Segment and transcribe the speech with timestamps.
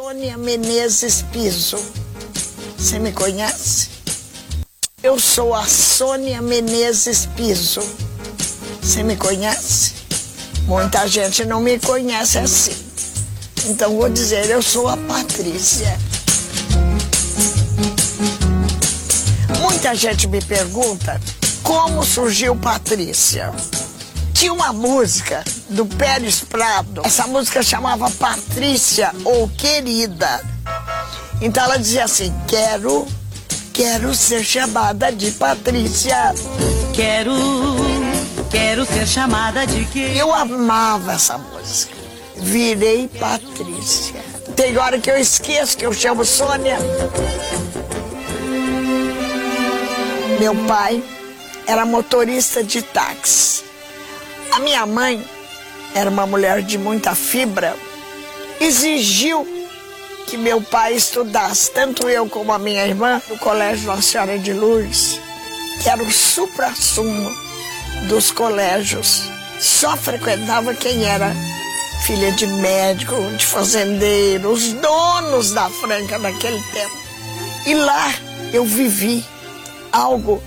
[0.00, 1.76] Sônia Menezes Piso.
[2.78, 3.88] Você me conhece?
[5.02, 7.82] Eu sou a Sônia Menezes Piso.
[8.80, 9.94] Você me conhece?
[10.68, 12.76] Muita gente não me conhece assim.
[13.66, 15.98] Então vou dizer, eu sou a Patrícia.
[19.60, 21.20] Muita gente me pergunta
[21.64, 23.52] como surgiu Patrícia.
[24.38, 27.02] Tinha uma música do Pérez Prado.
[27.04, 30.40] Essa música chamava Patrícia ou Querida.
[31.40, 33.04] Então ela dizia assim: Quero,
[33.72, 36.32] quero ser chamada de Patrícia.
[36.94, 37.32] Quero,
[38.48, 40.16] quero ser chamada de que?
[40.16, 41.96] Eu amava essa música.
[42.36, 44.22] Virei Patrícia.
[44.54, 46.78] Tem hora que eu esqueço que eu chamo Sônia.
[50.38, 51.02] Meu pai
[51.66, 53.66] era motorista de táxi.
[54.52, 55.24] A minha mãe
[55.94, 57.76] era uma mulher de muita fibra.
[58.60, 59.46] Exigiu
[60.26, 64.52] que meu pai estudasse, tanto eu como a minha irmã, no Colégio Nossa Senhora de
[64.52, 65.18] Lourdes,
[65.82, 67.30] que era o supra-sumo
[68.08, 69.22] dos colégios.
[69.58, 71.34] Só frequentava quem era
[72.06, 76.96] filha de médico, de fazendeiro, os donos da Franca naquele tempo.
[77.66, 78.14] E lá
[78.52, 79.24] eu vivi
[79.92, 80.42] algo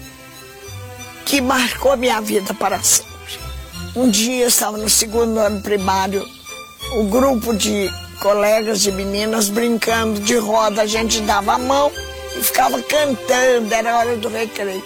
[1.25, 3.10] que marcou minha vida para sempre.
[3.93, 6.25] Um dia eu estava no segundo ano primário,
[6.93, 11.91] o um grupo de colegas de meninas brincando de roda, a gente dava a mão
[12.37, 14.83] e ficava cantando, era hora do recreio.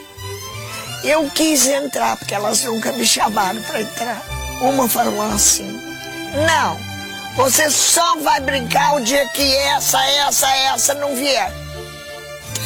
[1.03, 4.25] Eu quis entrar, porque elas nunca me chamaram para entrar.
[4.61, 5.79] Uma falou assim:
[6.47, 6.79] Não,
[7.35, 11.53] você só vai brincar o dia que essa, essa, essa não vier.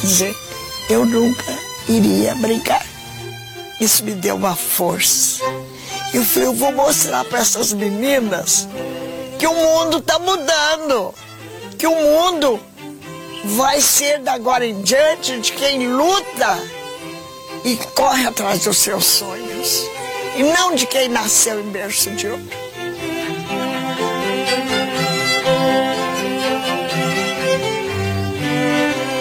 [0.00, 0.36] Quer dizer,
[0.88, 2.86] eu nunca iria brincar.
[3.78, 5.44] Isso me deu uma força.
[6.12, 8.66] Eu falei, eu vou mostrar para essas meninas
[9.38, 11.14] que o mundo está mudando.
[11.78, 12.60] Que o mundo
[13.44, 16.58] vai ser da agora em diante de quem luta
[17.64, 19.84] e corre atrás dos seus sonhos.
[20.36, 22.42] E não de quem nasceu em berço de ouro.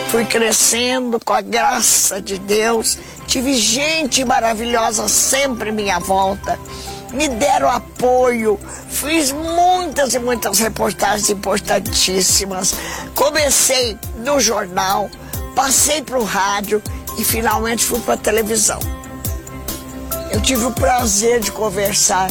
[0.09, 2.97] Fui crescendo com a graça de Deus.
[3.29, 6.59] Tive gente maravilhosa sempre à minha volta.
[7.13, 8.59] Me deram apoio.
[8.89, 12.73] Fiz muitas e muitas reportagens importantíssimas.
[13.13, 13.95] Comecei
[14.25, 15.11] no jornal,
[15.55, 16.81] passei para o rádio
[17.19, 18.79] e finalmente fui para a televisão.
[20.31, 22.29] Eu tive o prazer de conversar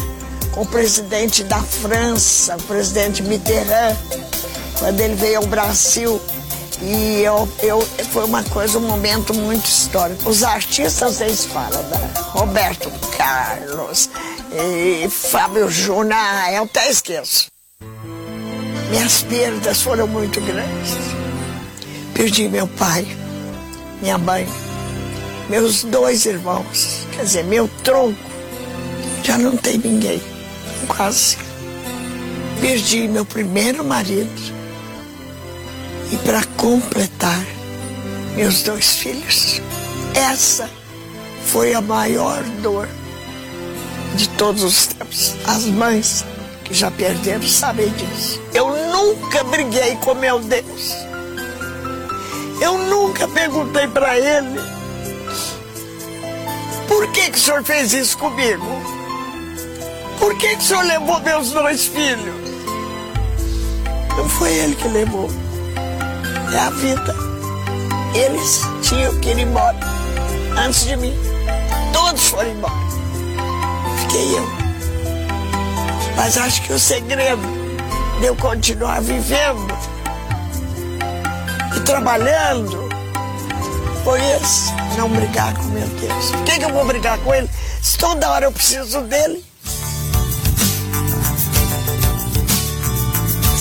[0.51, 3.97] com o presidente da França, o presidente Mitterrand,
[4.81, 6.21] quando ele veio ao Brasil
[6.81, 7.81] e eu, eu,
[8.13, 10.29] foi uma coisa, um momento muito histórico.
[10.29, 12.13] Os artistas eles falam, né?
[12.17, 14.09] Roberto Carlos,
[14.53, 17.49] e Fábio Júnior, ah, eu até esqueço.
[18.91, 20.97] Minhas perdas foram muito grandes.
[22.15, 23.07] Perdi meu pai,
[24.01, 24.47] minha mãe,
[25.49, 28.29] meus dois irmãos, quer dizer, meu tronco.
[29.25, 30.23] Já não tem ninguém,
[30.87, 31.37] quase.
[32.61, 34.58] Perdi meu primeiro marido
[36.11, 37.45] e para completar,
[38.35, 39.61] meus dois filhos.
[40.15, 40.69] Essa
[41.45, 42.89] foi a maior dor
[44.15, 45.37] de todos os tempos.
[45.47, 46.25] As mães
[46.65, 48.41] que já perderam sabem disso.
[48.55, 50.95] Eu nunca briguei com meu Deus.
[52.61, 54.61] Eu nunca perguntei para ele
[56.89, 58.67] por que, que o senhor fez isso comigo?
[60.19, 62.49] Por que, que o senhor levou meus dois filhos?
[64.17, 65.31] Não foi ele que levou
[66.53, 67.15] é a vida.
[68.15, 69.79] Eles tinham que ir embora
[70.57, 71.15] antes de mim.
[71.93, 72.75] Todos foram embora.
[74.01, 74.49] Fiquei eu.
[76.17, 77.43] Mas acho que o segredo
[78.21, 79.67] de eu continuar vivendo
[81.77, 82.89] e trabalhando
[84.05, 84.73] foi esse.
[84.97, 86.31] Não brigar com meu Deus.
[86.33, 87.49] Por que, que eu vou brigar com ele?
[87.81, 89.48] Se toda hora eu preciso dele.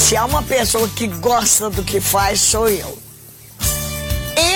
[0.07, 2.97] Se há uma pessoa que gosta do que faz, sou eu.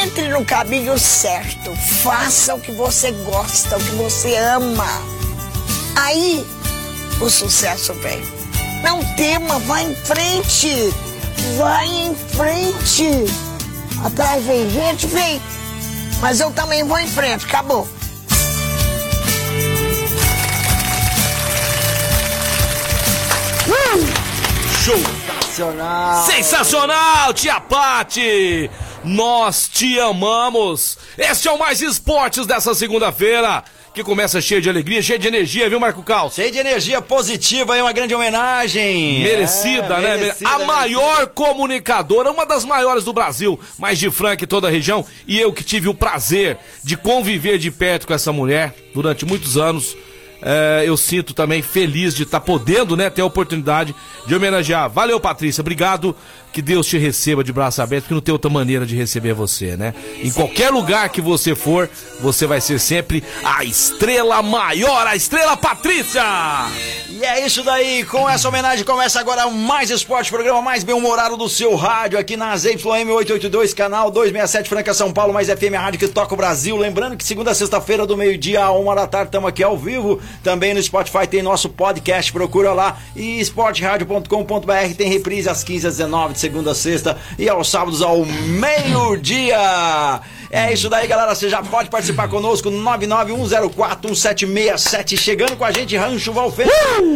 [0.02, 4.88] Entre no caminho certo, faça o que você gosta, o que você ama.
[5.94, 6.48] Aí
[7.20, 8.24] o sucesso vem.
[8.82, 10.94] Não tema, vá em frente.
[11.58, 13.10] Vai em frente.
[14.06, 15.42] Atrás vem gente, vem.
[16.22, 17.86] Mas eu também vou em frente, acabou.
[24.86, 25.21] Show!
[25.56, 26.24] Sensacional!
[26.26, 28.72] Sensacional, tia Pati!
[29.04, 30.98] Nós te amamos!
[31.18, 33.62] Este é o Mais Esportes dessa segunda-feira,
[33.94, 36.32] que começa cheio de alegria, cheio de energia, viu, Marco Cal?
[36.32, 39.20] Cheio de energia positiva e uma grande homenagem.
[39.24, 40.18] Merecida, É, né?
[40.18, 40.66] merecida, a merecida.
[40.66, 45.06] maior comunicadora, uma das maiores do Brasil, mais de Franca e toda a região.
[45.28, 49.58] E eu que tive o prazer de conviver de perto com essa mulher durante muitos
[49.58, 49.98] anos.
[50.42, 53.96] É, eu sinto também feliz de estar podendo, né, ter a oportunidade
[54.26, 54.90] de homenagear.
[54.90, 56.16] Valeu, Patrícia, obrigado.
[56.52, 59.78] Que Deus te receba de braço aberto, que não tem outra maneira de receber você,
[59.78, 59.94] né?
[60.22, 61.90] Em qualquer lugar que você for,
[62.20, 66.22] você vai ser sempre a estrela maior, a estrela Patrícia!
[67.10, 71.38] E é isso daí, com essa homenagem começa agora o Mais Esporte, programa mais bem-humorado
[71.38, 75.82] do seu rádio, aqui na ZYM 882, canal 267 Franca São Paulo, mais FM, a
[75.82, 76.76] rádio que toca o Brasil.
[76.76, 80.20] Lembrando que segunda a sexta-feira, do meio-dia a uma da tarde, estamos aqui ao vivo.
[80.44, 82.98] Também no Spotify tem nosso podcast, procura lá.
[83.16, 88.02] E esporteradio.com.br tem reprise às 15 às 19 de segunda a sexta e aos sábados
[88.02, 89.60] ao meio-dia.
[90.52, 91.34] É isso daí, galera.
[91.34, 92.70] Você já pode participar conosco.
[92.70, 95.18] 991041767.
[95.18, 96.72] Chegando com a gente, Rancho Valfeira.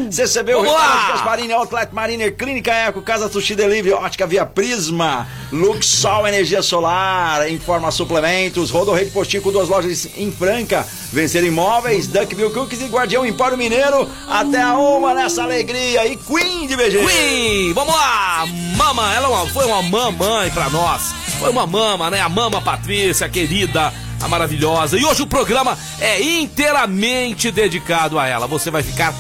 [0.10, 1.12] CCB, o Vamos lá!
[1.14, 7.92] Restaurante Outlet Mariner, Clínica Eco, Casa Sushi Delivery, Ótica Via Prisma, Luxol Energia Solar, Informa
[7.92, 13.58] Suplementos, Rodorreio Postinho com duas lojas em Franca, Vencer Imóveis, Duckville Cookies e Guardião Empório
[13.58, 14.10] Mineiro.
[14.30, 16.06] Até a uma nessa alegria.
[16.08, 17.06] E Queen de BG.
[17.06, 18.46] Queen, vamos lá!
[18.78, 21.14] Mama, ela é uma- foi uma mamãe pra nós.
[21.40, 22.22] Foi uma mama, né?
[22.22, 24.98] A mama Patrícia, querida, a maravilhosa.
[24.98, 28.48] E hoje o programa é inteiramente dedicado a ela.
[28.48, 29.14] Você vai ficar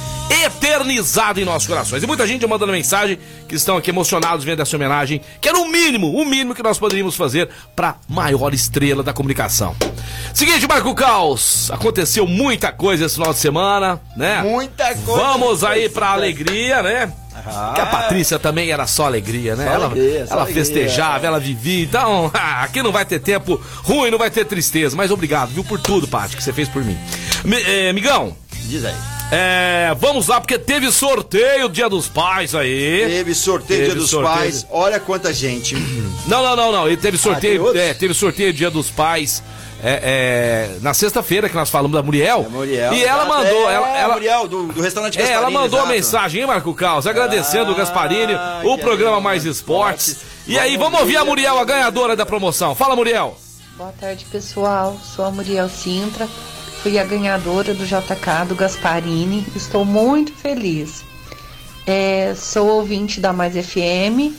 [0.43, 2.01] eternizado em nossos corações.
[2.01, 5.67] E muita gente mandando mensagem que estão aqui emocionados vendo essa homenagem, que era o
[5.67, 9.75] mínimo, o mínimo que nós poderíamos fazer pra maior estrela da comunicação.
[10.33, 14.41] Seguinte, Marco Caos, aconteceu muita coisa esse final de semana, né?
[14.41, 15.21] Muita coisa.
[15.21, 17.13] Vamos aí pra alegria, né?
[17.45, 17.71] Ah.
[17.75, 19.65] Que a Patrícia também era só alegria, né?
[19.65, 20.63] Só ela alegria, ela alegria.
[20.65, 21.83] festejava, ela vivia.
[21.83, 24.95] Então, aqui não vai ter tempo ruim, não vai ter tristeza.
[24.95, 26.97] Mas obrigado, viu, por tudo, Paty, que você fez por mim.
[27.43, 28.35] Mi- eh, Migão,
[28.67, 28.95] Diz aí.
[29.31, 33.05] é, vamos lá, porque teve sorteio Dia dos Pais aí.
[33.07, 34.35] Teve sorteio Teve Dia dos sorteio.
[34.35, 34.65] Pais.
[34.71, 35.75] Olha quanta gente.
[36.27, 36.87] Não, não, não, não.
[36.87, 37.81] Ele teve Ah, sorteio, outros?
[37.81, 39.43] é, teve sorteio Dia dos Pais.
[39.83, 42.45] É, é, na sexta-feira que nós falamos da Muriel.
[42.47, 42.93] É, Muriel.
[42.93, 43.69] E ela mandou.
[43.69, 46.15] Ela, é, ela, Muriel, do, do restaurante É, ela Gasparini, mandou uma exato.
[46.17, 47.05] mensagem, hein, Marco Caos?
[47.07, 48.33] Agradecendo o Ah, Gasparini,
[48.63, 50.07] o programa Mais Esportes.
[50.07, 50.35] Esportes.
[50.47, 52.73] E aí, Vamos ouvir a Muriel, a ganhadora da promoção.
[52.75, 53.37] Fala, Muriel.
[53.77, 54.97] Boa tarde, pessoal.
[55.03, 56.27] Sou a Muriel Sintra.
[56.81, 59.45] Fui a ganhadora do JK do Gasparini.
[59.55, 61.03] Estou muito feliz.
[61.87, 64.33] É, sou ouvinte da Mais FM.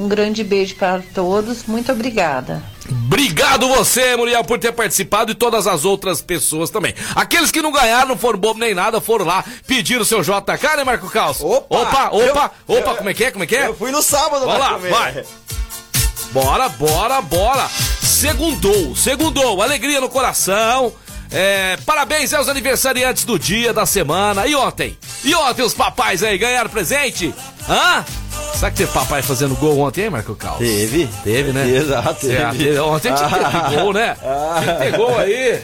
[0.00, 1.64] Um grande beijo para todos.
[1.64, 2.62] Muito obrigada.
[2.88, 6.94] Obrigado você, Muriel, por ter participado e todas as outras pessoas também.
[7.14, 10.76] Aqueles que não ganharam, não foram bobo nem nada, foram lá pedir o seu JK,
[10.78, 11.40] né, Marco Caos?
[11.42, 11.76] Opa!
[11.76, 13.66] Opa, opa, Eu- opa, eu- como é que é, como é que é?
[13.68, 14.90] Eu fui no sábado Vamos lá, comer.
[14.90, 15.24] vai.
[16.32, 17.68] Bora, bora, bora.
[18.00, 19.60] Segundou, segundou.
[19.60, 20.92] Alegria no coração.
[21.30, 24.46] É, parabéns aos aniversariantes do dia, da semana.
[24.46, 24.98] E ontem?
[25.22, 27.34] E ontem os papais aí ganharam presente?
[27.68, 28.04] Hã?
[28.60, 30.56] Será que teve papai fazendo gol ontem, hein, Marco Cal?
[30.58, 31.08] Teve.
[31.24, 31.66] Teve, né?
[31.66, 32.58] Exato, Certo.
[32.58, 32.78] teve.
[32.78, 34.16] Ontem tinha que ter gol, né?
[34.60, 35.62] Tinha que ter gol aí.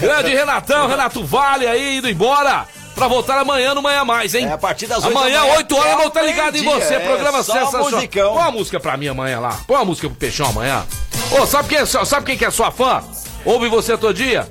[0.00, 2.66] Grande Renatão, Renato Vale aí indo embora.
[2.94, 4.46] Pra voltar amanhã no Manhã Mais, hein?
[4.46, 6.62] É, a partir das oito Amanhã, da manhã 8 horas, eu vou estar ligado em
[6.64, 6.94] você.
[6.94, 7.90] é, Programa sensacional.
[7.90, 8.32] musicão.
[8.34, 9.56] Põe uma música pra mim amanhã lá.
[9.66, 10.84] Põe uma música pro Peixão amanhã.
[11.32, 13.02] Ô, sabe quem, é, sua- sabe quem que é sua fã?
[13.44, 14.46] Ouve você todo dia?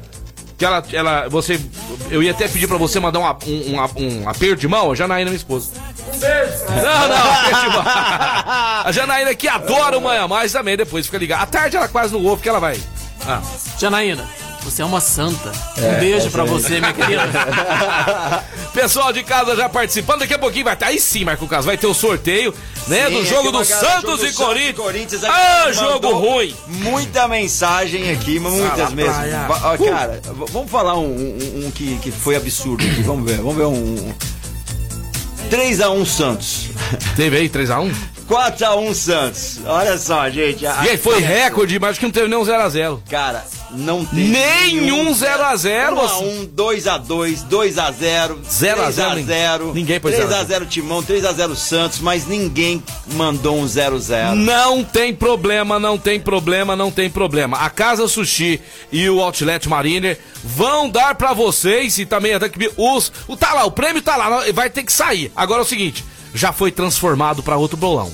[0.60, 1.58] Que ela, ela, você,
[2.12, 4.96] eu ia até pedir pra você mandar um, um, um, um aperto de mão, a
[4.96, 5.72] Janaína, minha esposa.
[6.14, 6.66] Um beijo.
[6.68, 7.84] Não, não, aperto de mão.
[7.86, 11.44] A Janaína que adora o Manhã Mais também, depois fica ligada.
[11.44, 12.78] À tarde ela quase não ouve, que ela vai.
[13.26, 13.42] Ah.
[13.80, 14.28] Janaína,
[14.64, 15.52] você é uma santa.
[15.78, 17.24] Um beijo pra você, minha querida.
[18.74, 20.88] Pessoal de casa já participando, daqui a pouquinho vai estar.
[20.88, 22.54] Aí sim, Marco Caso, vai ter o sorteio,
[22.88, 23.08] né?
[23.08, 24.76] Sim, do aqui jogo do Santos jogo do e Corinthians.
[24.78, 26.56] Corinthians, Ah, jogo ruim.
[26.68, 29.14] Muita mensagem aqui, muitas mesmo.
[29.50, 33.02] ó, Cara, vamos falar um, um- um que, que foi absurdo aqui.
[33.02, 34.14] Vamos ver, vamos ver um.
[35.50, 36.66] 3x1 Santos.
[37.16, 37.92] Teve aí 3x1?
[38.30, 39.60] 4x1 Santos.
[39.66, 40.66] Olha só, gente.
[40.66, 43.02] a- E aí foi recorde, mas acho que não teve nem um 0x0.
[43.10, 44.26] Cara, não tem.
[44.30, 49.74] Nenhum 0 a 0, 1x1, 2x2, 2x0, 0 a 0, 3x0.
[49.74, 52.84] ninguém pôs 0 a 3x0 Timão, 3x0 Santos, mas ninguém
[53.14, 54.36] mandou um 0x0.
[54.36, 57.58] Não tem problema, não tem problema, não tem problema.
[57.58, 62.72] A Casa Sushi e o Outlet Mariner vão dar pra vocês e também até que
[62.78, 65.32] os o tá lá, o prêmio tá lá, vai ter que sair.
[65.36, 68.12] Agora é o seguinte, já foi transformado pra outro bolão.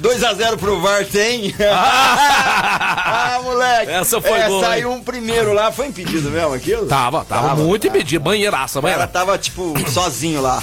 [0.00, 1.54] 2x0 pro VAR tem.
[1.70, 3.90] ah, moleque.
[3.90, 6.86] Essa foi é, boa, Saiu um primeiro lá, foi impedido mesmo aquilo?
[6.86, 8.24] Tava, tava, muito impedido.
[8.24, 9.10] Banheiraça, O cara banheira.
[9.10, 10.62] tava, tipo, sozinho lá.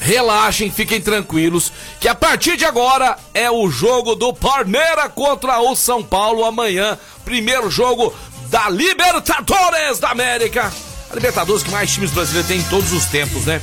[0.00, 5.76] Relaxem, fiquem tranquilos, que a partir de agora é o jogo do Palmeiras contra o
[5.76, 6.98] São Paulo amanhã.
[7.22, 8.14] Primeiro jogo
[8.48, 10.72] da Libertadores da América.
[11.10, 13.60] A Libertadores que mais times brasileiros tem em todos os tempos, né?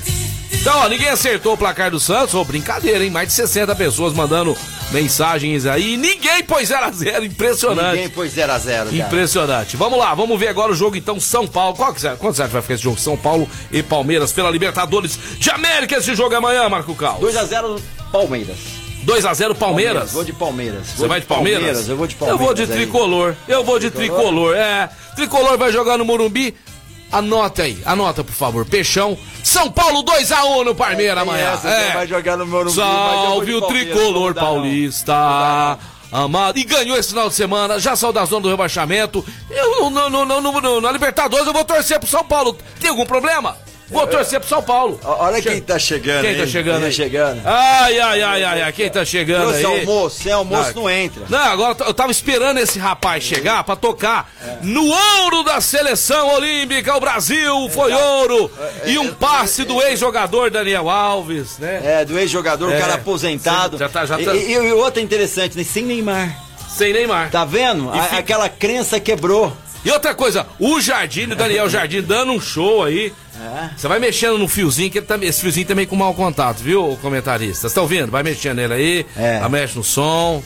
[0.67, 2.33] Então, ó, ninguém acertou o placar do Santos.
[2.33, 3.09] Ô, brincadeira, hein?
[3.09, 4.53] Mais de 60 pessoas mandando
[4.91, 5.93] mensagens aí.
[5.93, 7.24] E ninguém pôs 0x0.
[7.24, 7.91] Impressionante.
[7.95, 8.91] Ninguém pôs 0x0.
[8.91, 9.77] Impressionante.
[9.77, 11.74] Vamos lá, vamos ver agora o jogo então São Paulo.
[11.74, 13.00] Qual que você, quanto você acha que vai ficar esse jogo?
[13.00, 15.95] São Paulo e Palmeiras pela Libertadores de América.
[15.95, 17.17] Esse jogo é amanhã, Marco Cal.
[17.21, 17.79] 2x0
[18.12, 18.57] Palmeiras.
[19.05, 20.12] 2x0 Palmeiras.
[20.12, 20.88] Vou de Palmeiras.
[20.88, 21.88] Você Vou vai de Palmeiras?
[21.88, 22.45] Eu vou de Eu Palmeiras.
[22.45, 22.67] vou de aí.
[22.67, 23.36] tricolor.
[23.47, 24.53] Eu vou de tricolor.
[24.53, 24.89] É.
[25.15, 26.53] Tricolor vai jogar no Morumbi.
[27.11, 28.65] Anota aí, anota por favor.
[28.65, 29.17] Peixão.
[29.43, 31.51] São Paulo 2x1 no Palmeiras Tem amanhã.
[31.53, 31.93] essa, É.
[31.93, 34.47] vai jogar no Morumbi, Salve o tricolor dá, não.
[34.47, 35.77] paulista.
[36.11, 36.57] Amado.
[36.57, 39.25] E ganhou esse final de semana, já saiu da zona do rebaixamento.
[39.49, 42.57] Eu, no, no, no, no- no- na Libertadores eu vou torcer pro São Paulo.
[42.79, 43.57] Tem algum problema?
[43.89, 45.00] Vou torcer pro São Paulo.
[45.03, 46.38] Olha quem tá chegando Quem aí.
[46.38, 46.91] tá chegando Quem aí?
[46.91, 47.41] tá chegando.
[47.46, 48.72] Ai, ai, ai, ai, ai.
[48.74, 49.79] Quem tá chegando Trouxe aí?
[49.79, 51.24] almoço, sem almoço Não, não entra.
[51.29, 54.29] Não, agora eu tava esperando esse rapaz chegar pra tocar
[54.62, 56.96] no ouro da seleção olímpica.
[56.96, 58.51] O Brasil foi ouro.
[58.86, 61.82] E um passe do ex-jogador Daniel Alves, né?
[62.01, 62.77] É, do ex-jogador, É.
[62.77, 63.77] o cara aposentado.
[63.77, 65.63] Já tá- já tá- E, e, outra interessante, né?
[65.63, 66.36] Sem Neymar.
[66.70, 67.32] Sem Neymar.
[67.32, 67.89] Tá vendo?
[67.89, 69.56] A- fica- Aquela crença quebrou.
[69.86, 73.13] E outra coisa, o Jardim, o Daniel Jardim, dando um show aí.
[73.39, 73.70] É.
[73.77, 76.98] Você vai mexendo no fiozinho, que ele tá, esse fiozinho também com mau contato, viu,
[77.01, 77.62] comentarista?
[77.62, 78.12] Vocês estão vendo?
[78.12, 79.39] Vai mexendo nele aí, É.
[79.39, 80.41] vai mexe no som.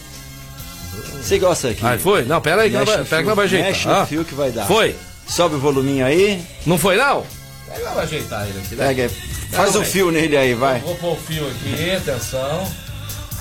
[1.22, 1.86] Você gosta aqui?
[1.86, 2.26] Aí foi?
[2.26, 3.68] Não, pera aí, que não Mexe vai, pera que vai ajeitar.
[3.72, 4.66] mexe no Ah, fio que vai dar.
[4.68, 4.96] Foi?
[5.28, 6.42] Sobe o voluminho aí.
[6.66, 7.24] Não foi não?
[7.68, 8.76] Pega lá, vai ajeitar ele aqui.
[8.76, 8.88] né?
[8.88, 9.10] Pega aí.
[9.52, 10.80] Faz Não, um fio nele aí, vai.
[10.80, 12.68] Vou pôr o fio aqui, atenção.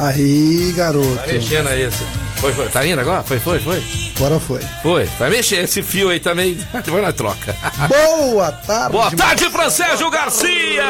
[0.00, 1.14] Aí, garoto.
[1.16, 2.02] Vai mexendo aí esse.
[2.40, 2.68] Foi, foi.
[2.70, 3.22] Tá indo agora?
[3.22, 3.82] Foi, foi, foi?
[4.16, 4.60] Agora foi.
[4.82, 5.04] Foi.
[5.18, 6.54] Vai mexer esse fio aí também.
[6.84, 7.54] Depois nós troca.
[7.86, 8.92] Boa tarde.
[8.92, 10.82] Boa tarde, Francésio Garcia!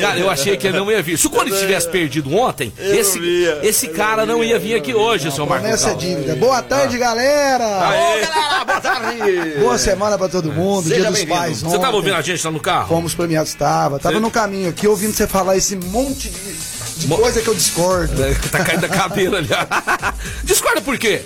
[0.00, 1.18] Cara, eu achei que ele não ia vir.
[1.18, 5.30] Se o Corinthians tivesse perdido ontem, esse, via, esse cara não ia vir aqui hoje,
[5.32, 5.84] seu Marcos.
[5.84, 6.36] É dívida.
[6.36, 7.88] Boa tarde, galera.
[7.88, 8.64] Aê.
[8.64, 9.58] Boa tarde.
[9.58, 10.88] Boa semana pra todo mundo.
[10.88, 11.60] Seja Dia dos pais.
[11.60, 11.80] Você ontem.
[11.80, 12.88] tava ouvindo a gente lá no carro?
[12.88, 13.98] Fomos premiados, tava.
[13.98, 16.52] Tava Você- no caminho aqui ouvindo você falar esse monte de,
[16.98, 18.14] de Mo- coisa que eu discordo.
[18.50, 19.48] Tá caindo da cadeira ali.
[20.44, 21.22] Discorda por quê?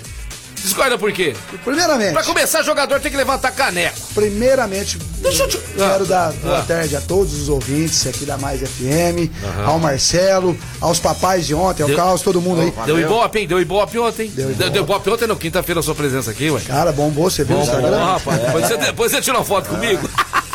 [0.63, 1.35] Discorda por quê?
[1.65, 3.97] Primeiramente, Pra começar, jogador tem que levantar caneco.
[4.15, 6.61] primeiramente, Deixa eu te- quero dar boa Ah.
[6.65, 9.29] tarde a todos os ouvintes aqui da Mais FM,
[9.65, 12.73] ao Marcelo, aos papais de ontem, ao Deu- Carlos, todo mundo aí.
[12.85, 13.47] Deu ibope, hein?
[13.47, 14.29] Deu ibope ontem.
[14.29, 14.69] Deu Deu, ibope.
[14.71, 15.35] deu ibope ontem, não.
[15.35, 16.61] Quinta-feira a sua presença aqui, ué.
[16.65, 17.99] Cara, bombou, você viu no Bom, Instagram?
[17.99, 18.39] bom, rapaz.
[18.41, 20.09] Depois você, depois você tira uma foto comigo.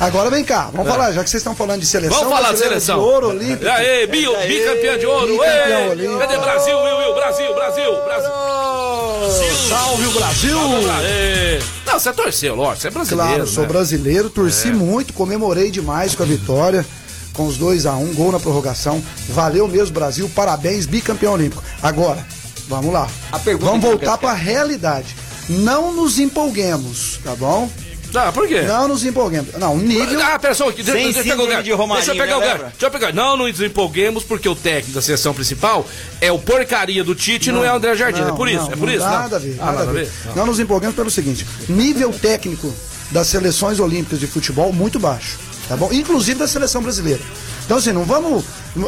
[0.00, 2.18] Agora vem cá, vamos falar, já que vocês estão falando de seleção.
[2.18, 2.98] Vamos falar de seleção.
[2.98, 3.64] De ouro olímpico.
[3.64, 5.32] E aí, bio, bicampeão de ouro.
[5.32, 6.18] Bicampeão olímpico.
[6.18, 7.14] Cadê Brasil, Will, Will?
[7.14, 8.30] Brasil, Brasil, Brasil.
[9.68, 10.58] Salve o Brasil!
[10.98, 11.58] Aê.
[11.84, 12.82] Não, você torceu, lógico.
[12.82, 13.30] Você é brasileiro.
[13.34, 13.68] Claro, sou né?
[13.68, 16.86] brasileiro, torci muito, comemorei demais com a vitória,
[17.32, 19.02] com os 2 a 1 gol na prorrogação.
[19.30, 21.62] Valeu mesmo, Brasil, parabéns, bicampeão olímpico.
[21.82, 22.24] Agora,
[22.68, 23.08] vamos lá.
[23.32, 25.14] A pergunta vamos voltar para a realidade.
[25.48, 27.68] Não nos empolguemos, tá bom?
[28.14, 28.62] Ah, por quê?
[28.62, 29.54] Não nos empolguemos.
[29.58, 30.20] Não, o nível.
[30.22, 30.82] Ah, pera só aqui.
[30.82, 32.70] Deixa, Sem deixa eu pegar o de Romarinho, Deixa eu pegar o né?
[32.70, 33.12] Deixa eu pegar.
[33.12, 35.86] Não nos empolguemos porque o técnico da seleção principal
[36.20, 38.22] é o porcaria do Tite e não, é o André Jardim.
[38.22, 39.04] é por isso, não, é por não, isso.
[39.04, 39.36] Nada não.
[39.36, 40.10] a ver, Ah, nada a ver.
[40.34, 42.72] Não nos empolguemos pelo seguinte: nível técnico
[43.10, 45.38] das seleções olímpicas de futebol muito baixo,
[45.68, 45.90] tá bom?
[45.92, 47.20] Inclusive da seleção brasileira.
[47.64, 48.44] Então, assim, não vamos.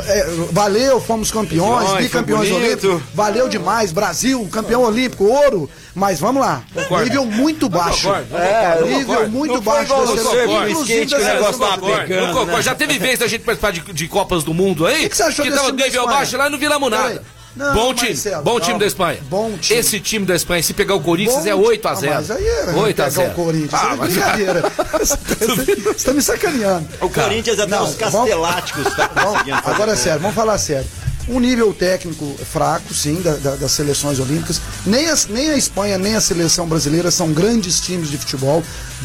[0.07, 3.03] É, valeu, fomos campeões, Campeões, bicampeões olímpicos.
[3.15, 5.69] Valeu demais, Brasil, campeão olímpico, ouro.
[5.95, 6.63] Mas vamos lá.
[6.73, 7.05] Concordo.
[7.05, 8.07] Nível muito baixo.
[8.07, 9.31] concordo, não concordo, não nível concordo.
[9.31, 12.27] muito Não baixo você, no skate que o negócio tava pegando.
[12.27, 12.53] Não concordo.
[12.53, 12.63] né?
[12.63, 15.09] Já teve vez da gente participar de, de Copas do Mundo aí?
[15.09, 17.23] que você achou que desse tava nível baixo lá e não viramos nada.
[17.57, 18.65] Não, bom time, Marcelo, bom calma.
[18.65, 19.19] time da Espanha.
[19.29, 19.81] Bom time.
[19.81, 22.31] Esse time da Espanha, se pegar o Corinthians, é Bom, 8 a ah, 0 Mas
[22.31, 23.75] aí é 8 a pegar 0 o Corinthians.
[23.75, 24.63] Ah, é mas- brincadeira.
[25.01, 26.89] Você tá me sacaneando.
[27.01, 30.87] O Corinthians até Não, os casteláticos tá Vamos- agora é sério, vamos falar sério.
[31.31, 34.61] Um nível técnico fraco, sim, da- da- das seleções olímpicas.
[34.85, 38.63] Nem, as- nem a Espanha, nem a seleção brasileira são grandes times de futebol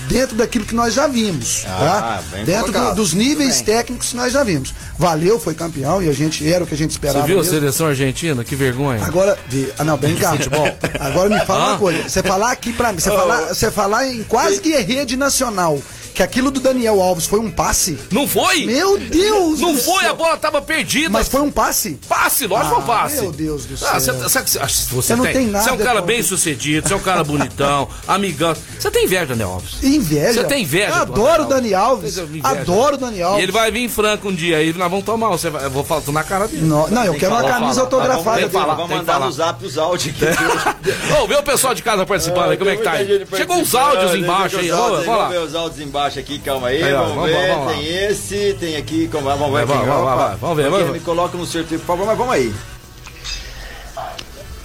[0.08, 1.64] dentro daquilo que nós já vimos.
[1.68, 2.38] Ah, tá?
[2.44, 4.74] Dentro do- dos níveis técnicos que nós já vimos.
[4.98, 7.28] Valeu, foi campeão e a gente era o que a gente Você esperava.
[7.28, 7.54] viu a mesmo.
[7.54, 8.44] seleção argentina?
[8.44, 9.04] Que vergonha.
[9.06, 10.34] Agora, vi- ah, não, bem cá.
[11.00, 11.68] Agora me fala Ah.
[11.70, 12.10] uma coisa.
[12.10, 15.80] Você falar aqui pra mim, você falar, você falar em quase que rede nacional
[16.16, 17.98] que aquilo do Daniel Alves foi um passe.
[18.12, 18.66] Não foi?
[18.66, 19.60] Meu Deus!
[19.60, 20.12] Não do foi, céu.
[20.12, 21.10] a bola tava perdida.
[21.10, 22.00] Mas foi um passe?
[22.08, 23.22] Passe, lógico que Ah, foi um passe.
[23.22, 24.22] meu Deus do Ah, céu.
[24.22, 26.02] cê- sabe que cê- acho que você, Você não tem nada Você é um cara
[26.02, 28.56] bem sucedido, você é um cara bonitão, amigão.
[28.80, 29.84] Você tem inveja, Daniel Alves?
[29.84, 30.42] Inveja.
[30.42, 32.18] Você tem inveja Eu do adoro o Daniel Dani Alves.
[32.18, 32.48] Inveja.
[32.48, 33.40] Adoro o Dani Alves.
[33.40, 35.28] E ele vai vir em Franco um dia aí, nós vamos tomar.
[35.30, 36.64] Você vai, eu vou falar tô na cara dele.
[36.66, 37.86] Não, não, eu Tem quero que uma falar, camisa falar.
[37.86, 38.50] autografada Vamos dele.
[38.52, 40.26] falar, Vamos tem mandar no zap os áudios aqui.
[41.22, 43.26] Ô, vê o pessoal de casa participando aí, como é que tá Tem aí?
[43.36, 45.16] Chegou uns participando, áudios tem embaixo aí, vamos lá.
[45.16, 47.86] Vamos ver os áudios embaixo aqui, calma aí, Aí, ó, vamos, vamos ver, vamos tem
[48.06, 50.16] esse, tem aqui, como, vamos ver opa.
[50.16, 50.90] vai, vamos ver, vamos.
[50.92, 52.54] Me coloca no sorteio, por favor, mas vamos aí.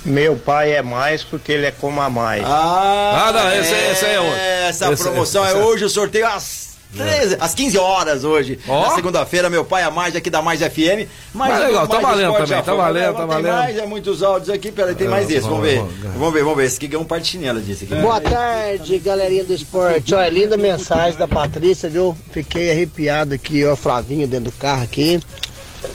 [0.04, 2.42] Meu pai é mais porque ele é como a mais.
[2.44, 4.36] Ah, Ah, não, esse- esse aí é outro.
[4.38, 8.58] Essa Esse- promoção esse é é- hoje, o sorteio às 13, às 15 horas hoje.
[8.66, 8.88] Ó.
[8.88, 11.06] Na segunda-feira, meu pai é mais aqui da Mais FM.
[11.32, 13.52] Mais Mas legal, tá mais valendo esporte também, tá valendo, Não tá tem valendo.
[13.52, 16.08] mais, é muitos áudios aqui, peraí, tem mais É, esse, vamos vamos, ver.
[16.18, 16.64] vamos, ver, vamos ver.
[16.66, 17.94] Esse aqui ganhou um par de chinela disse aqui.
[17.94, 20.14] Boa tarde, galerinha do esporte.
[20.14, 22.16] Olha, linda mensagem da Patrícia, viu?
[22.32, 25.20] Fiquei arrepiado aqui, ó, Flavinho dentro do carro aqui.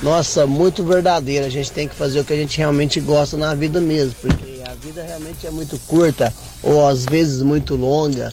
[0.02, 1.46] Nossa, muito verdadeira.
[1.46, 4.62] A gente tem que fazer o que a gente realmente gosta na vida mesmo, porque
[4.66, 6.34] a vida realmente é muito curta,
[6.64, 8.32] ou às vezes muito longa,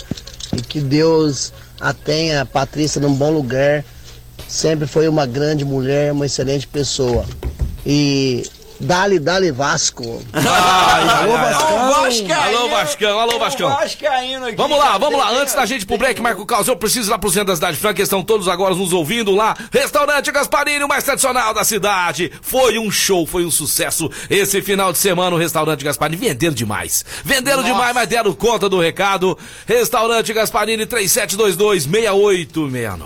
[0.57, 1.53] e que Deus
[1.83, 3.85] a tenha a Patrícia num bom lugar.
[4.47, 7.27] Sempre foi uma grande mulher, uma excelente pessoa.
[7.85, 8.47] E
[8.83, 10.23] dale, dale Vasco.
[10.33, 12.43] Alô, Vascão.
[12.43, 13.71] Alô, Vascão, alô, Vascão.
[13.71, 14.57] Vascaíno aqui.
[14.57, 15.31] Vamos lá, vamos lá.
[15.31, 17.55] Antes da gente ir pro break, Marco Caos, eu preciso ir lá pro centro da
[17.55, 19.57] cidade franca, estão todos agora nos ouvindo lá.
[19.71, 22.31] Restaurante Gasparini, o mais tradicional da cidade.
[22.43, 24.11] Foi um show, foi um sucesso.
[24.29, 27.05] Esse final de semana, o Restaurante Gasparini venderam demais.
[27.25, 29.39] Venderam demais, mas deram conta do recado.
[29.67, 33.01] Restaurante Gasparini 3722-6869.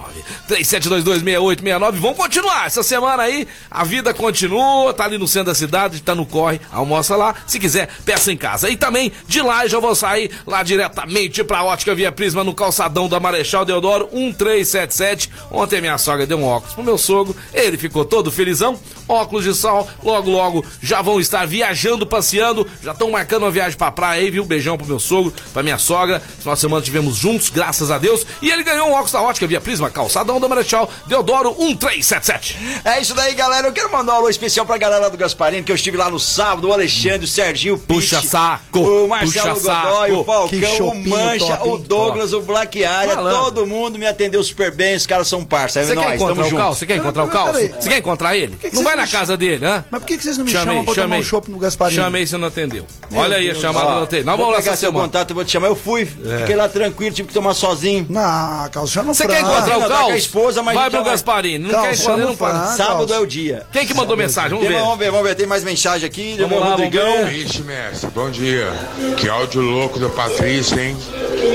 [0.49, 1.92] 3722-6869.
[1.92, 3.47] Vamos continuar essa semana aí.
[3.71, 6.61] A vida continua, tá ali no centro da cidade, tá no corre.
[6.73, 7.35] Almoça lá.
[7.46, 8.68] Se quiser, peça em casa.
[8.70, 13.08] E também, de lá, eu vou sair lá diretamente pra Ótica Via Prisma no calçadão
[13.08, 15.30] da Marechal Deodoro 1377.
[15.50, 17.37] Ontem minha sogra deu um óculos pro meu sogro.
[17.52, 18.78] Ele ficou todo felizão.
[19.08, 19.88] Óculos de sol.
[20.02, 22.66] Logo, logo já vão estar viajando, passeando.
[22.82, 24.44] Já estão marcando uma viagem pra praia aí, viu?
[24.44, 26.20] Beijão pro meu sogro, pra minha sogra.
[26.20, 28.26] Final semana tivemos juntos, graças a Deus.
[28.42, 32.56] E ele ganhou um óculos da Ótica Via Prisma, calçadão da Marechal Deodoro 1377.
[32.85, 33.68] É isso daí, galera.
[33.68, 35.16] Eu quero mandar um alô especial pra galera do
[35.62, 39.08] Que eu estive lá no sábado, o Alexandre, o Serginho, o Puxa Piche, saco, o
[39.08, 40.20] Marcelo puxa Godoy, saco.
[40.20, 41.78] o Falcão, o Mancha, top, o?
[41.78, 43.34] Douglas, o Black Área, Falando.
[43.45, 45.80] todo mundo me atendeu super bem, os caras são parça.
[45.80, 46.66] É Você quer nóis, encontrar tamo o Cal?
[46.69, 46.78] junto.
[46.78, 47.47] Você quer encontrar o Cal?
[47.47, 47.69] Peraí.
[47.80, 48.56] Você quer encontrar ele?
[48.56, 49.84] que Não vai na me casa dele, hã?
[49.90, 51.21] Mas por que que vocês não me Chamei, chamam pra tomar chamei.
[51.21, 52.00] um chopp no Gasparinho?
[52.02, 52.86] Chamei e você não atendeu.
[53.14, 54.26] Olha aí a chamada não atendeu.
[54.26, 55.06] Nós vou vamos lá essa seu semana.
[55.06, 55.69] contato, eu vou te chamar.
[55.69, 58.06] Eu fui, fiquei lá tranquilo, tive que tomar sozinho.
[58.08, 60.04] Não, Carlos, chama o Você quer encontrar não, o Cal?
[60.06, 61.04] com a esposa, mas Vai pro.
[61.06, 61.58] Gasparini.
[61.71, 62.76] Não quer encontrar, o não.
[62.76, 63.66] Sábado é o dia.
[63.73, 64.50] Quem que mandou mensagem?
[64.50, 64.82] Vamos Tem- ver.
[64.82, 66.35] Vamos ver, vamos ver, tem mais mensagem aqui.
[66.37, 67.26] Deixa eu ver Vamos o lá, Rodrigão.
[67.26, 68.69] Vixe, mestre, bom dia.
[69.17, 70.97] Que áudio louco da Patrícia, hein?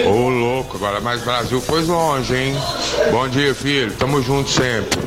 [0.08, 2.56] Ô, louco, agora mais Brasil foi longe, hein?
[3.12, 3.92] Bom dia, filho.
[3.94, 4.98] Tamo junto sempre.